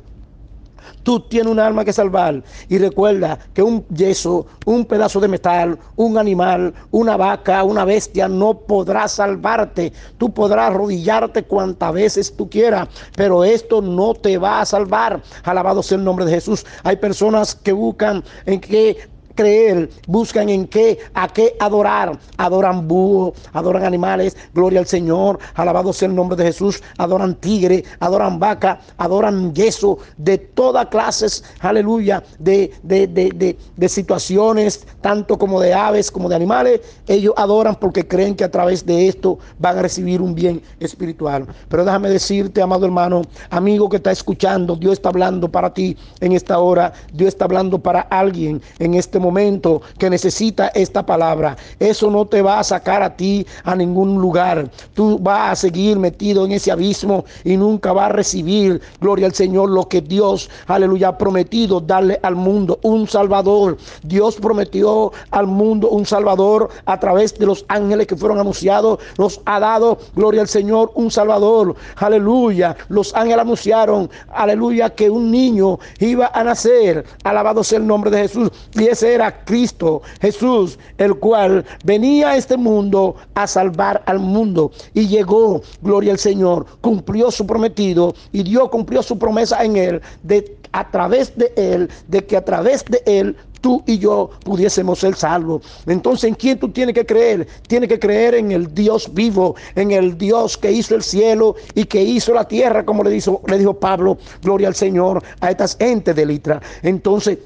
Tú 1.04 1.20
tienes 1.22 1.52
un 1.52 1.60
alma 1.60 1.84
que 1.84 1.94
salvar. 1.94 2.44
Y 2.70 2.78
recuerda 2.78 3.38
que 3.54 3.64
un 3.64 3.86
yeso, 3.88 4.46
un 4.66 4.86
pedazo 4.86 5.20
de 5.20 5.28
metal, 5.28 5.78
un 5.96 6.18
animal, 6.18 6.74
una 6.92 7.18
vaca, 7.18 7.64
una 7.64 7.86
bestia 7.86 8.28
no 8.28 8.54
podrá 8.54 9.08
salvarte. 9.08 9.92
Tú 10.18 10.32
podrás 10.32 10.70
arrodillarte 10.70 11.44
cuantas 11.44 11.94
veces 11.94 12.36
tú 12.36 12.50
quieras, 12.50 12.88
pero 13.16 13.44
esto 13.44 13.82
no 13.82 14.14
te 14.14 14.38
va 14.38 14.62
a 14.62 14.66
salvar. 14.66 15.22
Alabado 15.44 15.82
sea 15.82 15.98
el 15.98 16.04
nombre 16.04 16.26
de 16.26 16.34
Jesús. 16.34 16.66
Hay 16.84 16.98
personas 16.98 17.56
que 17.56 17.72
buscan 17.72 18.24
en 18.46 18.60
que 18.60 18.98
creer, 19.36 19.90
buscan 20.08 20.50
en 20.50 20.68
qué, 20.68 21.00
a 21.14 21.28
qué 21.28 21.56
adorar. 21.60 22.18
Adoran 22.38 22.88
búho, 22.88 23.34
adoran 23.54 23.84
animales, 23.84 24.36
gloria 24.54 24.80
al 24.80 24.88
Señor, 24.88 25.40
alabado 25.56 25.94
sea 25.94 26.08
el 26.08 26.16
nombre 26.16 26.38
de 26.38 26.46
Jesús, 26.46 26.82
adoran 26.98 27.36
tigre, 27.36 27.84
adoran 28.00 28.40
vaca, 28.40 28.80
adoran 28.98 29.54
yeso, 29.54 29.98
de 30.18 30.38
todas 30.38 30.88
clases, 30.88 31.44
aleluya, 31.60 32.24
de, 32.40 32.72
de, 32.84 33.08
de, 33.08 33.58
de, 33.76 33.90
situaciones, 33.90 34.86
tanto 35.02 35.38
como 35.38 35.60
de 35.60 35.74
aves 35.74 36.12
como 36.12 36.30
de 36.30 36.36
animales. 36.36 36.82
Ellos 37.08 37.34
adoran 37.38 37.76
porque 37.76 38.08
creen 38.08 38.36
que 38.36 38.44
a 38.44 38.52
través 38.52 38.86
de 38.86 39.08
esto 39.08 39.40
van 39.60 39.78
a 39.78 39.82
recibir 39.82 40.22
un 40.22 40.36
bien 40.36 40.62
espiritual. 40.80 41.48
Pero 41.70 41.86
déjame 41.86 42.10
decirte, 42.10 42.62
amado 42.62 42.86
hermano, 42.86 43.22
amigo 43.50 43.90
que 43.90 43.98
está 43.98 44.12
escuchando, 44.12 44.76
Dios 44.76 44.94
está 44.94 45.10
hablando 45.10 45.50
para 45.50 45.74
ti 45.74 45.98
en 46.20 46.32
esta 46.34 46.60
hora, 46.60 46.94
Dios 47.14 47.30
está 47.30 47.46
hablando 47.46 47.80
para 47.80 48.02
alguien 48.02 48.62
en 48.80 48.94
este 48.94 49.20
momento 49.22 49.82
que 49.98 50.10
necesita 50.10 50.68
esta 50.70 51.06
palabra. 51.06 51.56
Eso 51.80 52.12
no 52.12 52.26
te 52.26 52.42
va 52.42 52.60
a 52.60 52.64
sacar 52.64 53.02
a 53.04 53.16
ti 53.16 53.46
a 53.64 53.76
ningún 53.76 54.20
lugar. 54.20 54.70
Tú 54.94 55.18
vas 55.20 55.52
a 55.52 55.56
seguir 55.56 55.98
metido 55.98 56.46
en 56.46 56.52
ese 56.52 56.72
abismo 56.72 57.26
y 57.44 57.58
nunca 57.58 57.94
vas 57.94 58.10
a 58.10 58.14
recibir, 58.14 58.82
gloria 59.00 59.28
al 59.28 59.34
Señor, 59.34 59.70
lo 59.70 59.88
que 59.88 60.02
Dios, 60.02 60.50
aleluya, 60.68 61.10
ha 61.10 61.18
prometido 61.18 61.80
darle 61.80 62.20
al 62.24 62.36
mundo 62.36 62.80
un 62.84 63.08
Salvador. 63.08 63.78
Dios 64.04 64.36
prometió 64.36 65.12
al 65.32 65.48
mundo 65.48 65.90
un 65.90 66.06
Salvador 66.06 66.70
a 66.86 67.00
través 67.00 67.38
de 67.38 67.46
los 67.46 67.66
ángeles 67.68 68.08
que 68.08 68.16
fueron 68.16 68.40
anunciados. 68.40 69.00
Nos 69.18 69.40
ha 69.46 69.60
dado, 69.60 69.98
gloria 70.16 70.42
al 70.42 70.48
Señor, 70.48 70.92
un 70.96 71.12
Salvador. 71.12 71.76
Aleluya. 71.96 72.76
Los 72.90 73.14
ángeles 73.16 73.40
anunciaron, 73.40 74.10
aleluya, 74.34 74.90
que 74.90 75.10
un 75.10 75.32
niño 75.32 75.80
iba 76.00 76.32
a 76.34 76.44
nacer. 76.44 77.06
Alabado 77.24 77.64
sea 77.64 77.80
el 77.80 77.88
nombre 77.88 78.12
de 78.12 78.24
Jesús. 78.24 78.52
Y 78.74 78.86
ese 78.86 79.11
era 79.14 79.44
Cristo 79.46 80.02
Jesús, 80.22 80.78
el 80.98 81.16
cual 81.16 81.66
venía 81.84 82.30
a 82.30 82.38
este 82.38 82.58
mundo 82.58 83.16
a 83.36 83.48
salvar 83.48 84.02
al 84.06 84.20
mundo 84.20 84.72
y 84.94 85.08
llegó, 85.08 85.62
gloria 85.82 86.14
al 86.14 86.20
Señor, 86.20 86.66
cumplió 86.82 87.32
su 87.32 87.46
prometido 87.46 88.14
y 88.32 88.44
Dios 88.44 88.70
cumplió 88.70 89.04
su 89.04 89.18
promesa 89.18 89.64
en 89.64 89.78
él 89.78 90.02
de 90.24 90.58
a 90.74 90.90
través 90.90 91.36
de 91.36 91.52
él, 91.56 91.90
de 92.08 92.26
que 92.26 92.38
a 92.38 92.46
través 92.46 92.86
de 92.86 93.02
él 93.06 93.36
tú 93.62 93.84
y 93.86 94.00
yo 94.00 94.32
pudiésemos 94.44 95.00
ser 95.00 95.16
salvos. 95.16 95.62
Entonces, 95.86 96.30
¿en 96.30 96.36
quién 96.36 96.60
tú 96.60 96.70
tienes 96.70 96.96
que 96.96 97.06
creer? 97.06 97.48
Tienes 97.68 97.90
que 97.90 98.00
creer 98.00 98.36
en 98.36 98.52
el 98.52 98.74
Dios 98.74 99.14
vivo, 99.14 99.56
en 99.76 99.92
el 99.92 100.18
Dios 100.18 100.58
que 100.58 100.72
hizo 100.72 100.96
el 100.96 101.04
cielo 101.04 101.56
y 101.76 101.86
que 101.86 102.02
hizo 102.02 102.34
la 102.34 102.48
tierra, 102.48 102.86
como 102.86 103.04
le 103.04 103.12
dijo, 103.12 103.42
le 103.48 103.58
dijo 103.60 103.74
Pablo, 103.74 104.18
gloria 104.42 104.68
al 104.68 104.76
Señor, 104.76 105.24
a 105.40 105.52
estas 105.52 105.78
entes 105.80 106.16
de 106.16 106.26
Litra. 106.26 106.62
Entonces, 106.82 107.38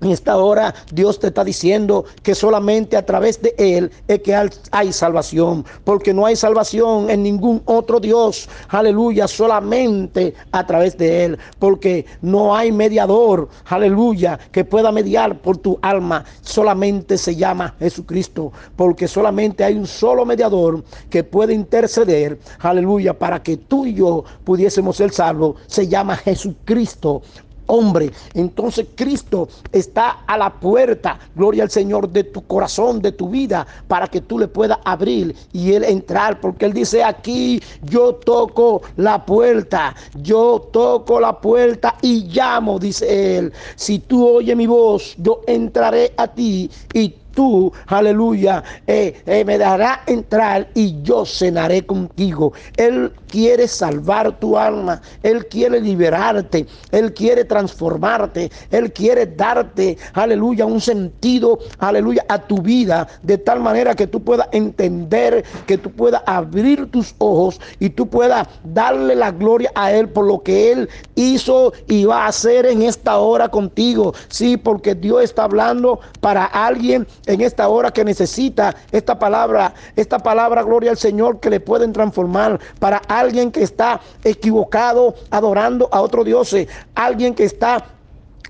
en 0.00 0.10
esta 0.10 0.36
hora 0.36 0.74
Dios 0.92 1.18
te 1.18 1.28
está 1.28 1.44
diciendo 1.44 2.04
que 2.22 2.34
solamente 2.34 2.96
a 2.96 3.06
través 3.06 3.40
de 3.40 3.54
Él 3.58 3.90
es 4.08 4.20
que 4.20 4.34
hay 4.70 4.92
salvación, 4.92 5.64
porque 5.84 6.12
no 6.12 6.26
hay 6.26 6.36
salvación 6.36 7.10
en 7.10 7.22
ningún 7.22 7.62
otro 7.64 8.00
Dios, 8.00 8.48
aleluya, 8.68 9.26
solamente 9.26 10.34
a 10.52 10.66
través 10.66 10.96
de 10.98 11.24
Él, 11.24 11.38
porque 11.58 12.06
no 12.20 12.54
hay 12.54 12.72
mediador, 12.72 13.48
aleluya, 13.66 14.38
que 14.52 14.64
pueda 14.64 14.92
mediar 14.92 15.40
por 15.40 15.56
tu 15.56 15.78
alma, 15.82 16.24
solamente 16.42 17.18
se 17.18 17.34
llama 17.34 17.74
Jesucristo, 17.78 18.52
porque 18.76 19.08
solamente 19.08 19.64
hay 19.64 19.76
un 19.76 19.86
solo 19.86 20.26
mediador 20.26 20.84
que 21.10 21.24
puede 21.24 21.54
interceder, 21.54 22.38
aleluya, 22.60 23.18
para 23.18 23.42
que 23.42 23.56
tú 23.56 23.86
y 23.86 23.94
yo 23.94 24.24
pudiésemos 24.44 24.96
ser 24.96 25.12
salvos, 25.12 25.56
se 25.66 25.88
llama 25.88 26.16
Jesucristo 26.16 27.22
hombre. 27.66 28.10
Entonces 28.34 28.86
Cristo 28.94 29.48
está 29.72 30.24
a 30.26 30.38
la 30.38 30.50
puerta, 30.50 31.18
gloria 31.34 31.62
al 31.62 31.70
Señor, 31.70 32.08
de 32.08 32.24
tu 32.24 32.46
corazón, 32.46 33.00
de 33.00 33.12
tu 33.12 33.28
vida, 33.28 33.66
para 33.88 34.08
que 34.08 34.20
tú 34.20 34.38
le 34.38 34.48
puedas 34.48 34.78
abrir 34.84 35.34
y 35.52 35.72
él 35.72 35.84
entrar, 35.84 36.40
porque 36.40 36.66
él 36.66 36.72
dice 36.72 37.02
aquí, 37.02 37.62
yo 37.82 38.14
toco 38.14 38.82
la 38.96 39.24
puerta, 39.24 39.94
yo 40.22 40.68
toco 40.72 41.20
la 41.20 41.40
puerta 41.40 41.96
y 42.02 42.24
llamo, 42.24 42.78
dice 42.78 43.38
él. 43.38 43.52
Si 43.76 43.98
tú 43.98 44.26
oyes 44.26 44.56
mi 44.56 44.66
voz, 44.66 45.14
yo 45.18 45.40
entraré 45.46 46.12
a 46.16 46.28
ti 46.28 46.70
y 46.92 47.14
tú, 47.36 47.70
aleluya, 47.86 48.64
eh, 48.88 49.22
eh, 49.26 49.44
me 49.44 49.58
dará 49.58 50.02
entrar 50.06 50.68
y 50.74 51.00
yo 51.02 51.24
cenaré 51.24 51.86
contigo. 51.86 52.52
Él 52.76 53.12
quiere 53.28 53.68
salvar 53.68 54.40
tu 54.40 54.56
alma, 54.56 55.00
Él 55.22 55.46
quiere 55.46 55.80
liberarte, 55.80 56.66
Él 56.90 57.12
quiere 57.12 57.44
transformarte, 57.44 58.50
Él 58.70 58.92
quiere 58.92 59.26
darte, 59.26 59.98
aleluya, 60.14 60.64
un 60.64 60.80
sentido, 60.80 61.58
aleluya, 61.78 62.24
a 62.28 62.38
tu 62.38 62.62
vida, 62.62 63.06
de 63.22 63.36
tal 63.36 63.60
manera 63.60 63.94
que 63.94 64.06
tú 64.06 64.22
puedas 64.22 64.48
entender, 64.52 65.44
que 65.66 65.76
tú 65.76 65.90
puedas 65.90 66.22
abrir 66.26 66.90
tus 66.90 67.14
ojos 67.18 67.60
y 67.78 67.90
tú 67.90 68.08
puedas 68.08 68.48
darle 68.64 69.14
la 69.14 69.30
gloria 69.30 69.70
a 69.74 69.92
Él 69.92 70.08
por 70.08 70.24
lo 70.24 70.42
que 70.42 70.72
Él 70.72 70.88
hizo 71.14 71.74
y 71.86 72.06
va 72.06 72.24
a 72.24 72.28
hacer 72.28 72.64
en 72.64 72.80
esta 72.82 73.18
hora 73.18 73.50
contigo. 73.50 74.14
Sí, 74.28 74.56
porque 74.56 74.94
Dios 74.94 75.22
está 75.22 75.44
hablando 75.44 76.00
para 76.20 76.46
alguien 76.46 77.06
en 77.26 77.40
esta 77.40 77.68
hora 77.68 77.90
que 77.90 78.04
necesita 78.04 78.74
esta 78.90 79.18
palabra, 79.18 79.74
esta 79.96 80.18
palabra, 80.18 80.62
gloria 80.62 80.90
al 80.90 80.96
Señor, 80.96 81.40
que 81.40 81.50
le 81.50 81.60
pueden 81.60 81.92
transformar 81.92 82.58
para 82.78 82.98
alguien 83.08 83.50
que 83.50 83.62
está 83.62 84.00
equivocado 84.24 85.14
adorando 85.30 85.88
a 85.92 86.00
otro 86.00 86.24
Dios, 86.24 86.54
alguien 86.94 87.34
que 87.34 87.44
está 87.44 87.84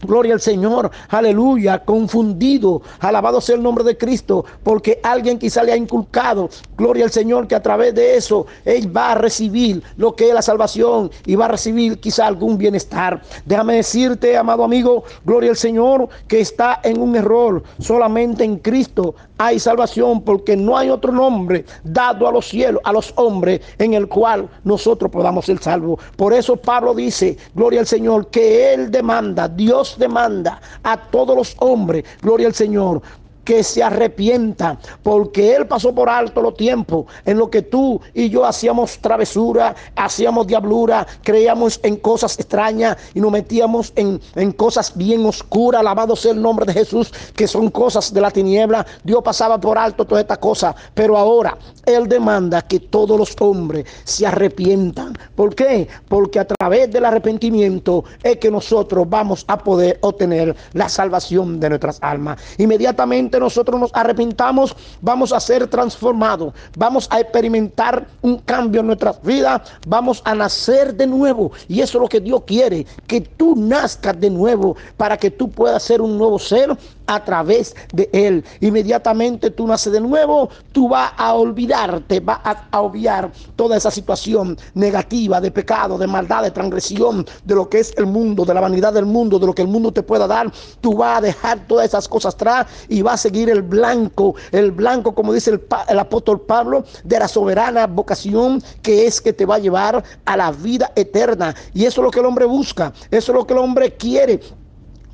Gloria 0.02 0.34
al 0.34 0.40
Señor, 0.40 0.90
aleluya, 1.08 1.84
confundido, 1.84 2.82
alabado 3.00 3.40
sea 3.40 3.56
el 3.56 3.62
nombre 3.62 3.84
de 3.84 3.96
Cristo, 3.96 4.44
porque 4.62 5.00
alguien 5.02 5.38
quizá 5.38 5.62
le 5.62 5.72
ha 5.72 5.76
inculcado, 5.76 6.48
gloria 6.76 7.04
al 7.04 7.10
Señor, 7.10 7.46
que 7.46 7.54
a 7.54 7.62
través 7.62 7.94
de 7.94 8.16
eso 8.16 8.46
él 8.64 8.94
va 8.94 9.12
a 9.12 9.14
recibir 9.14 9.82
lo 9.96 10.14
que 10.14 10.28
es 10.28 10.34
la 10.34 10.42
salvación 10.42 11.10
y 11.24 11.34
va 11.34 11.46
a 11.46 11.48
recibir 11.48 11.98
quizá 11.98 12.26
algún 12.26 12.58
bienestar. 12.58 13.22
Déjame 13.44 13.76
decirte, 13.76 14.36
amado 14.36 14.64
amigo, 14.64 15.04
gloria 15.24 15.50
al 15.50 15.56
Señor, 15.56 16.08
que 16.28 16.40
está 16.40 16.80
en 16.82 17.00
un 17.00 17.16
error, 17.16 17.62
solamente 17.78 18.44
en 18.44 18.58
Cristo 18.58 19.14
hay 19.38 19.58
salvación, 19.58 20.22
porque 20.22 20.56
no 20.56 20.76
hay 20.76 20.88
otro 20.88 21.12
nombre 21.12 21.64
dado 21.84 22.26
a 22.26 22.32
los 22.32 22.48
cielos, 22.48 22.80
a 22.84 22.92
los 22.92 23.12
hombres, 23.16 23.60
en 23.78 23.94
el 23.94 24.08
cual 24.08 24.48
nosotros 24.64 25.10
podamos 25.10 25.44
ser 25.44 25.58
salvos. 25.58 26.00
Por 26.16 26.32
eso 26.32 26.56
Pablo 26.56 26.94
dice, 26.94 27.36
gloria 27.54 27.80
al 27.80 27.86
Señor, 27.86 28.28
que 28.28 28.72
Él 28.72 28.90
demanda, 28.90 29.48
Dios 29.48 29.85
demanda 29.96 30.60
a 30.82 30.96
todos 30.96 31.36
los 31.36 31.54
hombres, 31.58 32.04
gloria 32.20 32.48
al 32.48 32.54
Señor, 32.54 33.02
que 33.46 33.62
se 33.62 33.82
arrepienta, 33.82 34.76
porque 35.04 35.54
Él 35.54 35.66
pasó 35.68 35.94
por 35.94 36.10
alto 36.10 36.42
los 36.42 36.56
tiempos 36.56 37.06
en 37.24 37.38
lo 37.38 37.48
que 37.48 37.62
tú 37.62 38.00
y 38.12 38.28
yo 38.28 38.44
hacíamos 38.44 38.98
travesura, 38.98 39.74
hacíamos 39.94 40.48
diablura, 40.48 41.06
creíamos 41.22 41.78
en 41.84 41.96
cosas 41.96 42.38
extrañas 42.38 42.96
y 43.14 43.20
nos 43.20 43.30
metíamos 43.30 43.92
en, 43.94 44.20
en 44.34 44.50
cosas 44.52 44.92
bien 44.96 45.24
oscuras, 45.24 45.80
alabado 45.80 46.16
sea 46.16 46.32
el 46.32 46.42
nombre 46.42 46.66
de 46.66 46.72
Jesús, 46.72 47.12
que 47.36 47.46
son 47.46 47.70
cosas 47.70 48.12
de 48.12 48.20
la 48.20 48.32
tiniebla. 48.32 48.84
Dios 49.04 49.22
pasaba 49.22 49.60
por 49.60 49.78
alto 49.78 50.04
toda 50.04 50.22
esta 50.22 50.38
cosa, 50.38 50.74
pero 50.92 51.16
ahora 51.16 51.56
Él 51.86 52.08
demanda 52.08 52.62
que 52.62 52.80
todos 52.80 53.16
los 53.16 53.36
hombres 53.40 53.86
se 54.02 54.26
arrepientan. 54.26 55.16
¿Por 55.36 55.54
qué? 55.54 55.86
Porque 56.08 56.40
a 56.40 56.46
través 56.46 56.90
del 56.90 57.04
arrepentimiento 57.04 58.02
es 58.24 58.38
que 58.38 58.50
nosotros 58.50 59.08
vamos 59.08 59.44
a 59.46 59.56
poder 59.56 59.98
obtener 60.02 60.56
la 60.72 60.88
salvación 60.88 61.60
de 61.60 61.68
nuestras 61.68 61.98
almas. 62.02 62.40
Inmediatamente 62.58 63.35
nosotros 63.40 63.80
nos 63.80 63.90
arrepintamos, 63.94 64.74
vamos 65.00 65.32
a 65.32 65.40
ser 65.40 65.66
transformados, 65.68 66.52
vamos 66.76 67.08
a 67.10 67.20
experimentar 67.20 68.06
un 68.22 68.38
cambio 68.38 68.80
en 68.80 68.88
nuestras 68.88 69.20
vidas, 69.22 69.62
vamos 69.86 70.22
a 70.24 70.34
nacer 70.34 70.94
de 70.94 71.06
nuevo. 71.06 71.52
Y 71.68 71.80
eso 71.80 71.98
es 71.98 72.02
lo 72.02 72.08
que 72.08 72.20
Dios 72.20 72.42
quiere, 72.46 72.86
que 73.06 73.20
tú 73.20 73.54
nazcas 73.56 74.18
de 74.20 74.30
nuevo 74.30 74.76
para 74.96 75.16
que 75.16 75.30
tú 75.30 75.50
puedas 75.50 75.82
ser 75.82 76.00
un 76.00 76.18
nuevo 76.18 76.38
ser 76.38 76.76
a 77.06 77.24
través 77.24 77.74
de 77.92 78.08
Él. 78.12 78.44
Inmediatamente 78.60 79.50
tú 79.50 79.66
naces 79.66 79.92
de 79.92 80.00
nuevo, 80.00 80.50
tú 80.72 80.88
vas 80.88 81.12
a 81.16 81.34
olvidarte, 81.34 82.20
vas 82.20 82.40
a, 82.44 82.80
obviar 82.80 83.32
toda 83.56 83.76
esa 83.76 83.90
situación 83.90 84.56
negativa 84.74 85.40
de 85.40 85.50
pecado, 85.50 85.96
de 85.98 86.06
maldad, 86.06 86.42
de 86.42 86.50
transgresión, 86.50 87.26
de 87.44 87.54
lo 87.54 87.68
que 87.68 87.80
es 87.80 87.94
el 87.96 88.06
mundo, 88.06 88.44
de 88.44 88.54
la 88.54 88.60
vanidad 88.60 88.92
del 88.92 89.06
mundo, 89.06 89.38
de 89.38 89.46
lo 89.46 89.54
que 89.54 89.62
el 89.62 89.68
mundo 89.68 89.92
te 89.92 90.02
pueda 90.02 90.26
dar. 90.26 90.52
Tú 90.80 90.94
vas 90.94 91.18
a 91.18 91.20
dejar 91.22 91.66
todas 91.66 91.86
esas 91.86 92.08
cosas 92.08 92.34
atrás 92.34 92.66
y 92.88 93.02
vas 93.02 93.14
a 93.14 93.18
seguir 93.18 93.48
el 93.50 93.62
blanco, 93.62 94.34
el 94.52 94.72
blanco, 94.72 95.14
como 95.14 95.32
dice 95.32 95.50
el, 95.50 95.64
el 95.88 95.98
apóstol 95.98 96.40
Pablo, 96.40 96.84
de 97.04 97.18
la 97.18 97.28
soberana 97.28 97.86
vocación 97.86 98.62
que 98.82 99.06
es 99.06 99.20
que 99.20 99.32
te 99.32 99.46
va 99.46 99.56
a 99.56 99.58
llevar 99.58 100.02
a 100.24 100.36
la 100.36 100.52
vida 100.52 100.92
eterna. 100.96 101.54
Y 101.74 101.84
eso 101.84 102.00
es 102.00 102.04
lo 102.04 102.10
que 102.10 102.20
el 102.20 102.26
hombre 102.26 102.44
busca, 102.44 102.92
eso 103.10 103.32
es 103.32 103.36
lo 103.36 103.46
que 103.46 103.54
el 103.54 103.60
hombre 103.60 103.96
quiere. 103.96 104.40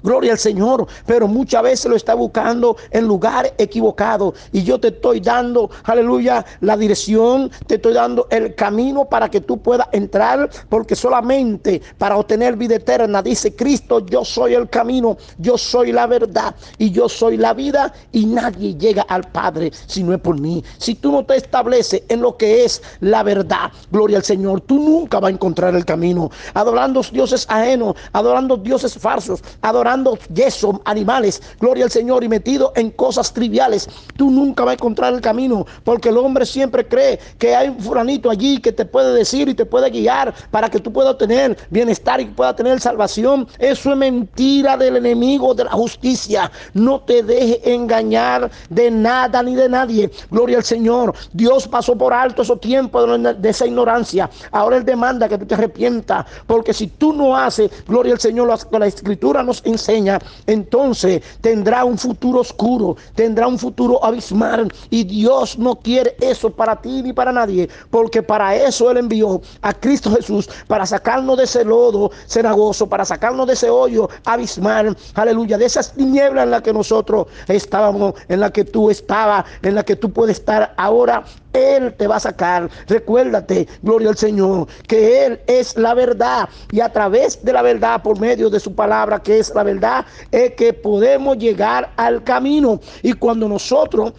Gloria 0.02 0.32
al 0.32 0.38
Señor, 0.38 0.86
pero 1.06 1.28
muchas 1.28 1.62
veces 1.62 1.86
lo 1.86 1.96
está 1.96 2.14
buscando 2.14 2.76
en 2.90 3.06
lugar 3.06 3.54
equivocado. 3.58 4.34
Y 4.50 4.64
yo 4.64 4.80
te 4.80 4.88
estoy 4.88 5.20
dando, 5.20 5.70
aleluya, 5.84 6.44
la 6.60 6.76
dirección, 6.76 7.50
te 7.66 7.76
estoy 7.76 7.92
dando 7.94 8.26
el 8.30 8.54
camino 8.54 9.04
para 9.04 9.30
que 9.30 9.40
tú 9.40 9.58
puedas 9.58 9.86
entrar, 9.92 10.50
porque 10.68 10.96
solamente 10.96 11.80
para 11.98 12.16
obtener 12.16 12.56
vida 12.56 12.76
eterna, 12.76 13.22
dice 13.22 13.54
Cristo, 13.54 14.04
yo 14.06 14.24
soy 14.24 14.54
el 14.54 14.68
camino, 14.68 15.16
yo 15.38 15.56
soy 15.56 15.92
la 15.92 16.06
verdad 16.06 16.54
y 16.78 16.90
yo 16.90 17.08
soy 17.08 17.36
la 17.36 17.54
vida 17.54 17.92
y 18.10 18.26
nadie 18.26 18.74
llega 18.76 19.02
al 19.02 19.24
Padre 19.30 19.70
si 19.86 20.02
no 20.02 20.14
es 20.14 20.20
por 20.20 20.38
mí. 20.38 20.64
Si 20.78 20.94
tú 20.94 21.12
no 21.12 21.24
te 21.24 21.36
estableces 21.36 22.02
en 22.08 22.22
lo 22.22 22.36
que 22.36 22.64
es 22.64 22.82
la 23.00 23.22
verdad, 23.22 23.70
gloria 23.90 24.16
al 24.16 24.24
Señor, 24.24 24.60
tú 24.62 24.78
nunca 24.78 25.20
vas 25.20 25.30
a 25.30 25.34
encontrar 25.34 25.74
el 25.74 25.84
camino. 25.84 26.30
Adorando 26.54 27.02
dioses 27.12 27.46
ajenos, 27.48 27.94
adorando 28.12 28.56
dioses 28.56 28.94
falsos, 28.98 29.42
adorando 29.60 29.91
yeso, 30.34 30.80
animales, 30.84 31.42
gloria 31.60 31.84
al 31.84 31.90
Señor, 31.90 32.24
y 32.24 32.28
metido 32.28 32.72
en 32.76 32.90
cosas 32.90 33.32
triviales, 33.32 33.88
tú 34.16 34.30
nunca 34.30 34.64
vas 34.64 34.72
a 34.72 34.74
encontrar 34.74 35.14
el 35.14 35.20
camino, 35.20 35.66
porque 35.84 36.08
el 36.08 36.16
hombre 36.16 36.46
siempre 36.46 36.86
cree 36.86 37.18
que 37.38 37.54
hay 37.54 37.68
un 37.68 37.80
fulanito 37.80 38.30
allí 38.30 38.60
que 38.60 38.72
te 38.72 38.84
puede 38.84 39.12
decir 39.14 39.48
y 39.48 39.54
te 39.54 39.64
puede 39.64 39.90
guiar 39.90 40.34
para 40.50 40.68
que 40.68 40.80
tú 40.80 40.92
puedas 40.92 41.16
tener 41.18 41.56
bienestar 41.70 42.20
y 42.20 42.26
puedas 42.26 42.56
tener 42.56 42.80
salvación. 42.80 43.46
Eso 43.58 43.90
es 43.90 43.96
mentira 43.96 44.76
del 44.76 44.96
enemigo 44.96 45.54
de 45.54 45.64
la 45.64 45.72
justicia. 45.72 46.50
No 46.74 47.00
te 47.00 47.22
deje 47.22 47.74
engañar 47.74 48.50
de 48.68 48.90
nada 48.90 49.42
ni 49.42 49.54
de 49.54 49.68
nadie. 49.68 50.10
Gloria 50.30 50.58
al 50.58 50.64
Señor. 50.64 51.14
Dios 51.32 51.68
pasó 51.68 51.96
por 51.96 52.12
alto 52.12 52.42
esos 52.42 52.60
tiempos 52.60 53.08
de 53.38 53.48
esa 53.48 53.66
ignorancia. 53.66 54.30
Ahora 54.50 54.76
Él 54.76 54.84
demanda 54.84 55.28
que 55.28 55.38
tú 55.38 55.46
te 55.46 55.54
arrepientas, 55.54 56.26
porque 56.46 56.72
si 56.72 56.86
tú 56.86 57.12
no 57.12 57.36
haces, 57.36 57.70
gloria 57.86 58.14
al 58.14 58.20
Señor, 58.20 58.48
la, 58.48 58.78
la 58.78 58.86
escritura 58.86 59.42
nos 59.42 59.62
enseña 59.64 59.81
enseña, 59.82 60.18
entonces 60.46 61.22
tendrá 61.40 61.84
un 61.84 61.98
futuro 61.98 62.40
oscuro, 62.40 62.96
tendrá 63.14 63.46
un 63.46 63.58
futuro 63.58 64.04
abismal. 64.04 64.72
Y 64.90 65.04
Dios 65.04 65.58
no 65.58 65.74
quiere 65.76 66.16
eso 66.20 66.50
para 66.50 66.80
ti 66.80 67.02
ni 67.02 67.12
para 67.12 67.32
nadie, 67.32 67.68
porque 67.90 68.22
para 68.22 68.54
eso 68.54 68.90
Él 68.90 68.98
envió 68.98 69.40
a 69.62 69.72
Cristo 69.72 70.10
Jesús, 70.14 70.48
para 70.66 70.86
sacarnos 70.86 71.36
de 71.36 71.44
ese 71.44 71.64
lodo 71.64 72.10
cenagoso, 72.26 72.88
para 72.88 73.04
sacarnos 73.04 73.46
de 73.46 73.54
ese 73.54 73.70
hoyo 73.70 74.08
abismal, 74.24 74.96
aleluya, 75.14 75.58
de 75.58 75.66
esas 75.66 75.92
tinieblas 75.92 76.44
en 76.44 76.50
las 76.52 76.62
que 76.62 76.72
nosotros 76.72 77.26
estábamos, 77.48 78.14
en 78.28 78.40
la 78.40 78.50
que 78.50 78.64
tú 78.64 78.90
estabas, 78.90 79.44
en 79.62 79.74
la 79.74 79.82
que 79.82 79.96
tú 79.96 80.10
puedes 80.12 80.38
estar 80.38 80.74
ahora 80.76 81.24
él 81.52 81.94
te 81.94 82.06
va 82.06 82.16
a 82.16 82.20
sacar. 82.20 82.70
Recuérdate, 82.86 83.68
gloria 83.82 84.10
al 84.10 84.16
Señor, 84.16 84.66
que 84.86 85.26
Él 85.26 85.40
es 85.46 85.76
la 85.76 85.94
verdad. 85.94 86.48
Y 86.70 86.80
a 86.80 86.90
través 86.90 87.42
de 87.44 87.52
la 87.52 87.62
verdad, 87.62 88.02
por 88.02 88.18
medio 88.18 88.50
de 88.50 88.60
su 88.60 88.74
palabra, 88.74 89.22
que 89.22 89.38
es 89.38 89.54
la 89.54 89.62
verdad, 89.62 90.04
es 90.30 90.52
que 90.54 90.72
podemos 90.72 91.38
llegar 91.38 91.90
al 91.96 92.22
camino. 92.24 92.80
Y 93.02 93.12
cuando 93.12 93.48
nosotros 93.48 94.12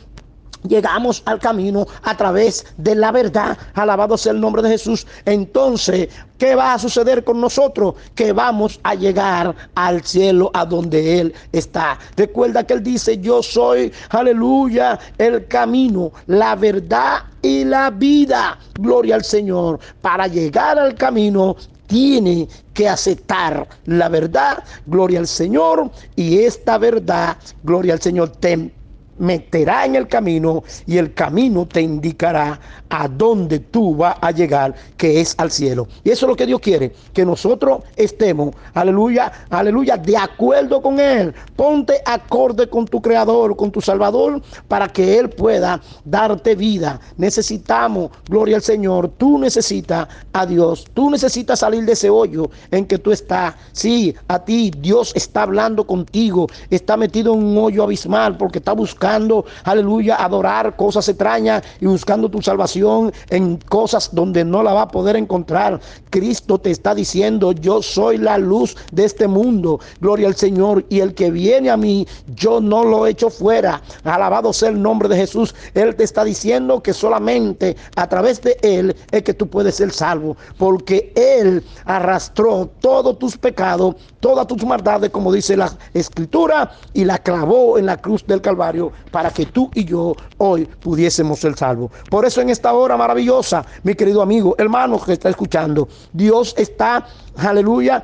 llegamos 0.68 1.22
al 1.26 1.40
camino 1.40 1.86
a 2.04 2.16
través 2.16 2.66
de 2.78 2.96
la 2.96 3.12
verdad. 3.12 3.58
Alabado 3.74 4.18
sea 4.18 4.32
el 4.32 4.42
nombre 4.42 4.62
de 4.62 4.70
Jesús. 4.70 5.06
Entonces, 5.26 6.10
¿qué 6.38 6.56
va 6.56 6.74
a 6.74 6.80
suceder 6.80 7.24
con 7.24 7.40
nosotros? 7.42 7.96
Que 8.16 8.32
vamos 8.34 8.80
a 8.84 8.96
llegar 8.96 9.56
al 9.76 10.04
cielo 10.04 10.52
a 10.54 10.66
donde 10.66 11.20
Él 11.20 11.34
está. 11.52 11.98
Recuerda 12.16 12.66
que 12.66 12.74
Él 12.74 12.84
dice, 12.84 13.18
yo 13.20 13.44
soy, 13.44 13.92
aleluya, 14.10 15.00
el 15.18 15.48
camino, 15.48 16.12
la 16.28 16.56
verdad 16.56 17.24
y 17.42 17.66
la 17.66 17.90
vida. 17.90 18.58
Gloria 18.76 19.16
al 19.16 19.24
Señor. 19.24 19.80
Para 20.02 20.28
llegar 20.28 20.80
al 20.80 20.96
camino 20.96 21.56
tiene 21.88 22.48
que 22.74 22.90
aceptar 22.90 23.68
la 23.86 24.10
verdad, 24.10 24.64
gloria 24.88 25.20
al 25.20 25.28
Señor, 25.28 25.92
y 26.16 26.40
esta 26.40 26.80
verdad, 26.80 27.38
gloria 27.64 27.94
al 27.94 28.02
Señor, 28.02 28.30
te 28.30 28.72
meterá 29.18 29.86
en 29.86 29.96
el 29.96 30.08
camino 30.08 30.64
y 30.86 30.98
el 30.98 31.14
camino 31.14 31.66
te 31.66 31.82
indicará 31.82 32.60
a 32.90 33.08
dónde 33.08 33.60
tú 33.60 33.96
vas 33.96 34.16
a 34.22 34.32
llegar, 34.32 34.74
que 34.98 35.22
es 35.22 35.36
al 35.38 35.52
cielo. 35.52 35.88
Y 36.04 36.12
eso 36.12 36.26
es 36.26 36.30
lo 36.30 36.36
que 36.36 36.46
Dios 36.46 36.60
quiere, 36.60 36.94
que 37.14 37.26
nosotros 37.26 37.84
estemos, 37.96 38.56
aleluya, 38.74 39.32
aleluya, 39.50 39.98
de 39.98 40.18
acuerdo 40.18 40.82
con 40.82 41.00
Él. 41.00 41.34
Ponte 41.56 42.02
acorde 42.06 42.68
con 42.68 42.86
tu 42.86 43.02
Creador, 43.02 43.56
con 43.56 43.72
tu 43.72 43.82
Salvador, 43.82 44.42
para 44.68 44.88
que 44.88 45.20
Él 45.20 45.30
pueda 45.30 45.82
darte 46.06 46.56
vida. 46.56 47.00
Necesitamos, 47.18 48.12
gloria 48.28 48.58
al 48.58 48.62
Señor, 48.62 49.10
tú 49.18 49.38
necesitas 49.38 50.08
a 50.34 50.46
Dios, 50.46 50.86
tú 50.94 51.10
necesitas 51.10 51.60
salir 51.60 51.86
de 51.86 51.94
ese 51.94 52.10
hoyo 52.10 52.50
en 52.72 52.86
que 52.86 52.98
tú 52.98 53.12
estás. 53.12 53.56
Sí, 53.72 54.16
a 54.28 54.44
ti 54.44 54.72
Dios 54.80 55.12
está 55.16 55.44
hablando 55.44 55.86
contigo, 55.86 56.48
está 56.70 56.98
metido 56.98 57.34
en 57.34 57.44
un 57.44 57.58
hoyo 57.58 57.84
abismal 57.84 58.38
porque 58.38 58.60
está 58.60 58.74
buscando 58.74 59.03
buscando, 59.04 59.46
aleluya, 59.66 60.16
adorar 60.16 60.78
cosas 60.78 61.10
extrañas 61.10 61.62
y 61.82 61.88
buscando 61.88 62.30
tu 62.30 62.42
salvación 62.42 63.12
en 63.30 63.58
cosas 63.58 64.10
donde 64.14 64.46
no 64.46 64.64
la 64.64 64.72
va 64.74 64.84
a 64.84 64.88
poder 64.88 65.18
encontrar. 65.18 65.82
Cristo 66.10 66.58
te 66.58 66.72
está 66.72 66.96
diciendo, 66.96 67.52
yo 67.52 67.82
soy 67.82 68.18
la 68.18 68.38
luz 68.38 68.78
de 68.94 69.04
este 69.04 69.28
mundo, 69.28 69.82
gloria 70.00 70.28
al 70.28 70.36
Señor, 70.36 70.86
y 70.88 71.02
el 71.02 71.14
que 71.14 71.32
viene 71.32 71.70
a 71.70 71.76
mí, 71.76 72.08
yo 72.28 72.62
no 72.62 72.86
lo 72.86 73.06
echo 73.06 73.30
fuera. 73.30 73.82
Alabado 74.06 74.54
sea 74.54 74.70
el 74.70 74.82
nombre 74.82 75.10
de 75.10 75.18
Jesús. 75.18 75.54
Él 75.74 75.94
te 75.98 76.06
está 76.06 76.24
diciendo 76.24 76.82
que 76.82 76.94
solamente 76.94 77.76
a 77.98 78.08
través 78.08 78.42
de 78.42 78.58
Él 78.62 78.96
es 79.12 79.24
que 79.24 79.34
tú 79.34 79.48
puedes 79.50 79.76
ser 79.76 79.92
salvo, 79.92 80.38
porque 80.58 81.12
Él 81.16 81.62
arrastró 81.84 82.70
todos 82.80 83.20
tus 83.20 83.38
pecados, 83.38 83.96
todas 84.22 84.48
tus 84.48 84.64
maldades, 84.64 85.10
como 85.10 85.34
dice 85.34 85.58
la 85.58 85.70
Escritura, 85.94 86.72
y 86.94 87.04
la 87.04 87.18
clavó 87.18 87.78
en 87.78 87.88
la 87.88 87.98
cruz 87.98 88.26
del 88.26 88.40
Calvario 88.40 88.93
para 89.12 89.30
que 89.32 89.46
tú 89.46 89.70
y 89.74 89.86
yo 89.86 90.16
hoy 90.38 90.66
pudiésemos 90.66 91.40
ser 91.40 91.56
salvos. 91.56 91.92
Por 92.10 92.26
eso 92.26 92.42
en 92.42 92.50
esta 92.50 92.74
hora 92.74 92.98
maravillosa, 92.98 93.66
mi 93.84 93.96
querido 93.96 94.22
amigo, 94.22 94.56
hermano 94.58 95.00
que 95.02 95.14
está 95.14 95.30
escuchando, 95.30 95.88
Dios 96.12 96.54
está, 96.58 97.06
aleluya, 97.38 98.04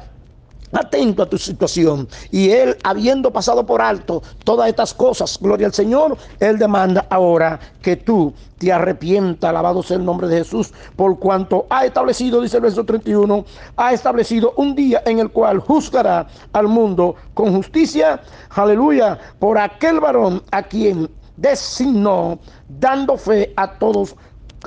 atento 0.71 1.23
a 1.23 1.29
tu 1.29 1.37
situación. 1.37 2.07
Y 2.31 2.51
Él, 2.51 2.77
habiendo 2.83 3.31
pasado 3.31 3.65
por 3.65 3.81
alto 3.81 4.21
todas 4.43 4.69
estas 4.69 4.93
cosas, 4.93 5.37
gloria 5.41 5.67
al 5.67 5.73
Señor, 5.73 6.17
Él 6.39 6.57
demanda 6.57 7.05
ahora 7.09 7.59
que 7.81 7.95
tú 7.95 8.33
te 8.57 8.71
arrepientas, 8.71 9.49
alabado 9.49 9.81
sea 9.81 9.97
el 9.97 10.05
nombre 10.05 10.27
de 10.27 10.39
Jesús, 10.39 10.73
por 10.95 11.17
cuanto 11.17 11.65
ha 11.69 11.85
establecido, 11.85 12.41
dice 12.41 12.57
el 12.57 12.63
verso 12.63 12.83
31, 12.83 13.45
ha 13.77 13.93
establecido 13.93 14.53
un 14.57 14.75
día 14.75 15.01
en 15.05 15.19
el 15.19 15.29
cual 15.29 15.59
juzgará 15.59 16.27
al 16.51 16.67
mundo 16.67 17.15
con 17.33 17.55
justicia, 17.55 18.21
aleluya, 18.49 19.17
por 19.39 19.57
aquel 19.57 19.99
varón 19.99 20.43
a 20.51 20.61
quien 20.63 21.09
designó, 21.37 22.37
dando 22.67 23.17
fe 23.17 23.53
a 23.55 23.79
todos, 23.79 24.15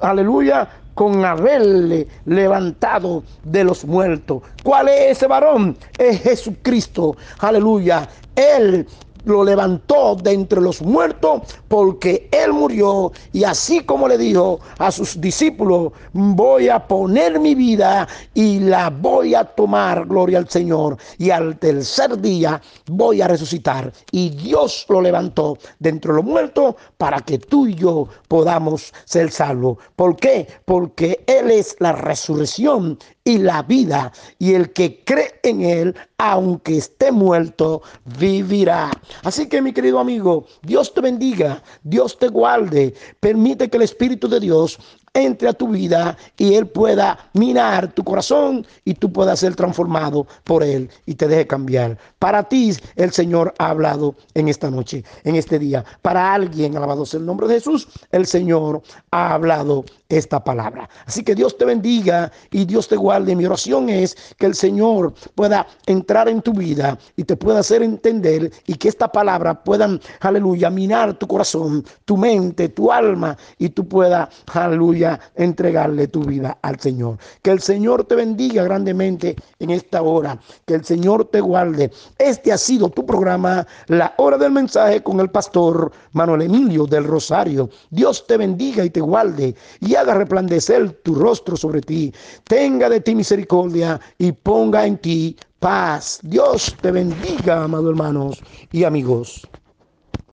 aleluya, 0.01 0.69
con 0.95 1.25
haberle 1.25 2.07
levantado 2.25 3.23
de 3.45 3.65
los 3.65 3.85
muertos. 3.85 4.43
¿Cuál 4.63 4.89
es 4.89 5.17
ese 5.17 5.27
varón? 5.27 5.77
Es 5.99 6.23
Jesucristo. 6.23 7.17
Aleluya. 7.39 8.09
Él 8.35 8.87
lo 9.25 9.45
levantó 9.45 10.17
de 10.17 10.33
entre 10.33 10.61
los 10.61 10.83
muertos 10.83 11.43
porque 11.69 12.29
él 12.31 12.53
murió 12.53 13.13
y 13.33 13.45
así 13.45 13.81
como 13.81 14.09
le 14.09 14.19
dijo 14.19 14.61
a 14.79 14.91
sus 14.91 15.21
discípulos, 15.21 15.93
voy 16.13 16.69
a 16.69 16.87
poner 16.87 17.39
mi 17.39 17.55
vida 17.55 18.09
y 18.35 18.61
la 18.61 18.91
voy 18.91 19.35
a 19.35 19.45
tomar, 19.45 20.07
gloria 20.07 20.39
al 20.39 20.49
Señor, 20.49 20.97
y 21.19 21.31
al 21.31 21.59
tercer 21.59 22.21
día 22.21 22.61
voy 22.87 23.21
a 23.21 23.29
resucitar. 23.29 23.93
Y 24.11 24.31
Dios 24.31 24.87
lo 24.89 25.01
levantó 25.01 25.59
de 25.79 25.91
entre 25.91 26.13
los 26.13 26.25
muertos 26.25 26.75
para 26.99 27.21
que 27.21 27.39
tú 27.39 27.67
y 27.67 27.75
yo 27.75 28.09
podamos 28.29 28.93
ser 29.05 29.31
salvos. 29.31 29.79
¿Por 29.97 30.17
qué? 30.17 30.47
Porque 30.65 31.23
Él 31.27 31.51
es 31.51 31.77
la 31.79 31.93
resurrección 31.93 32.99
y 33.25 33.39
la 33.39 33.63
vida, 33.63 34.13
y 34.39 34.55
el 34.55 34.73
que 34.73 35.05
cree 35.05 35.39
en 35.45 35.63
Él, 35.63 35.95
aunque 36.19 36.79
esté 36.79 37.13
muerto, 37.13 37.83
vivirá. 38.19 38.91
Así 39.23 39.49
que 39.49 39.63
mi 39.63 39.73
querido 39.73 39.99
amigo, 39.99 40.47
Dios 40.63 40.93
te 40.95 41.01
bendiga, 41.01 41.63
Dios 41.83 42.19
te 42.19 42.29
guarde, 42.29 42.95
permite 43.21 43.69
que 43.69 43.77
el 43.77 43.83
Espíritu 43.83 44.29
de 44.29 44.41
Dios 44.41 44.79
entre 45.15 45.49
a 45.49 45.53
tu 45.53 45.69
vida 45.69 46.17
y 46.39 46.55
Él 46.55 46.67
pueda 46.67 47.19
minar 47.35 47.93
tu 47.93 48.03
corazón 48.03 48.67
y 48.85 48.95
tú 48.95 49.13
puedas 49.13 49.41
ser 49.41 49.55
transformado 49.55 50.27
por 50.45 50.63
Él 50.63 50.89
y 51.07 51.15
te 51.15 51.29
deje 51.29 51.47
cambiar. 51.47 51.99
Para 52.19 52.45
ti 52.45 52.73
el 52.97 53.13
Señor 53.13 53.53
ha 53.59 53.71
hablado 53.71 54.15
en 54.35 54.49
esta 54.49 54.71
noche, 54.71 55.05
en 55.25 55.37
este 55.37 55.59
día. 55.59 55.85
Para 56.01 56.33
alguien, 56.33 56.77
alabado 56.77 57.05
sea 57.05 57.21
el 57.21 57.27
nombre 57.27 57.47
de 57.47 57.55
Jesús, 57.55 57.89
el 58.11 58.27
Señor 58.27 58.83
ha 59.11 59.35
hablado 59.35 59.85
esta 60.09 60.43
palabra. 60.43 60.89
Así 61.07 61.23
que 61.25 61.35
Dios 61.35 61.57
te 61.57 61.65
bendiga 61.65 62.31
y 62.51 62.65
Dios 62.65 62.89
te 62.89 62.97
guarde. 62.97 63.35
Mi 63.35 63.47
oración 63.47 63.89
es 63.89 64.17
que 64.39 64.47
el 64.47 64.55
Señor 64.55 65.15
pueda 65.35 65.67
entrar 65.87 66.29
en 66.29 66.43
tu 66.43 66.53
vida 66.53 66.99
y 67.17 67.25
te 67.25 67.37
pueda 67.37 67.61
hacer 67.61 67.83
entender 67.83 68.53
y 68.67 68.75
que 68.75 68.89
esta 68.89 69.09
palabra 69.09 69.63
puedan, 69.63 70.01
aleluya, 70.21 70.71
minar 70.71 71.15
tu 71.15 71.27
corazón, 71.27 71.85
tu 72.05 72.17
mente, 72.17 72.69
tu 72.69 72.93
alma 72.93 73.37
y 73.59 73.71
tú 73.71 73.87
puedas, 73.89 74.29
aleluya, 74.53 75.02
entregarle 75.35 76.09
tu 76.09 76.23
vida 76.23 76.59
al 76.63 76.79
Señor. 76.81 77.19
Que 77.43 77.51
el 77.51 77.61
Señor 77.61 78.05
te 78.05 78.15
bendiga 78.15 78.65
grandemente 78.65 79.37
en 79.59 79.71
esta 79.71 80.03
hora. 80.03 80.39
Que 80.67 80.75
el 80.75 80.85
Señor 80.85 81.27
te 81.27 81.41
guarde. 81.41 81.91
Este 82.19 82.53
ha 82.53 82.59
sido 82.59 82.89
tu 82.89 83.05
programa, 83.05 83.67
La 83.89 84.15
Hora 84.19 84.39
del 84.39 84.53
Mensaje 84.53 85.03
con 85.03 85.21
el 85.21 85.31
pastor 85.31 85.93
Manuel 86.13 86.43
Emilio 86.43 86.87
del 86.87 87.05
Rosario. 87.05 87.71
Dios 87.91 88.27
te 88.27 88.37
bendiga 88.37 88.85
y 88.85 88.91
te 88.91 89.01
guarde 89.01 89.55
y 89.81 89.95
haga 89.95 90.15
resplandecer 90.15 90.93
tu 91.03 91.15
rostro 91.15 91.57
sobre 91.57 91.81
ti. 91.81 92.13
Tenga 92.45 92.89
de 92.89 93.01
ti 93.01 93.15
misericordia 93.15 94.01
y 94.19 94.33
ponga 94.33 94.87
en 94.87 94.99
ti 94.99 95.37
paz. 95.59 96.19
Dios 96.23 96.75
te 96.81 96.91
bendiga, 96.91 97.65
amados 97.65 97.91
hermanos 97.91 98.43
y 98.73 98.85
amigos. 98.85 99.49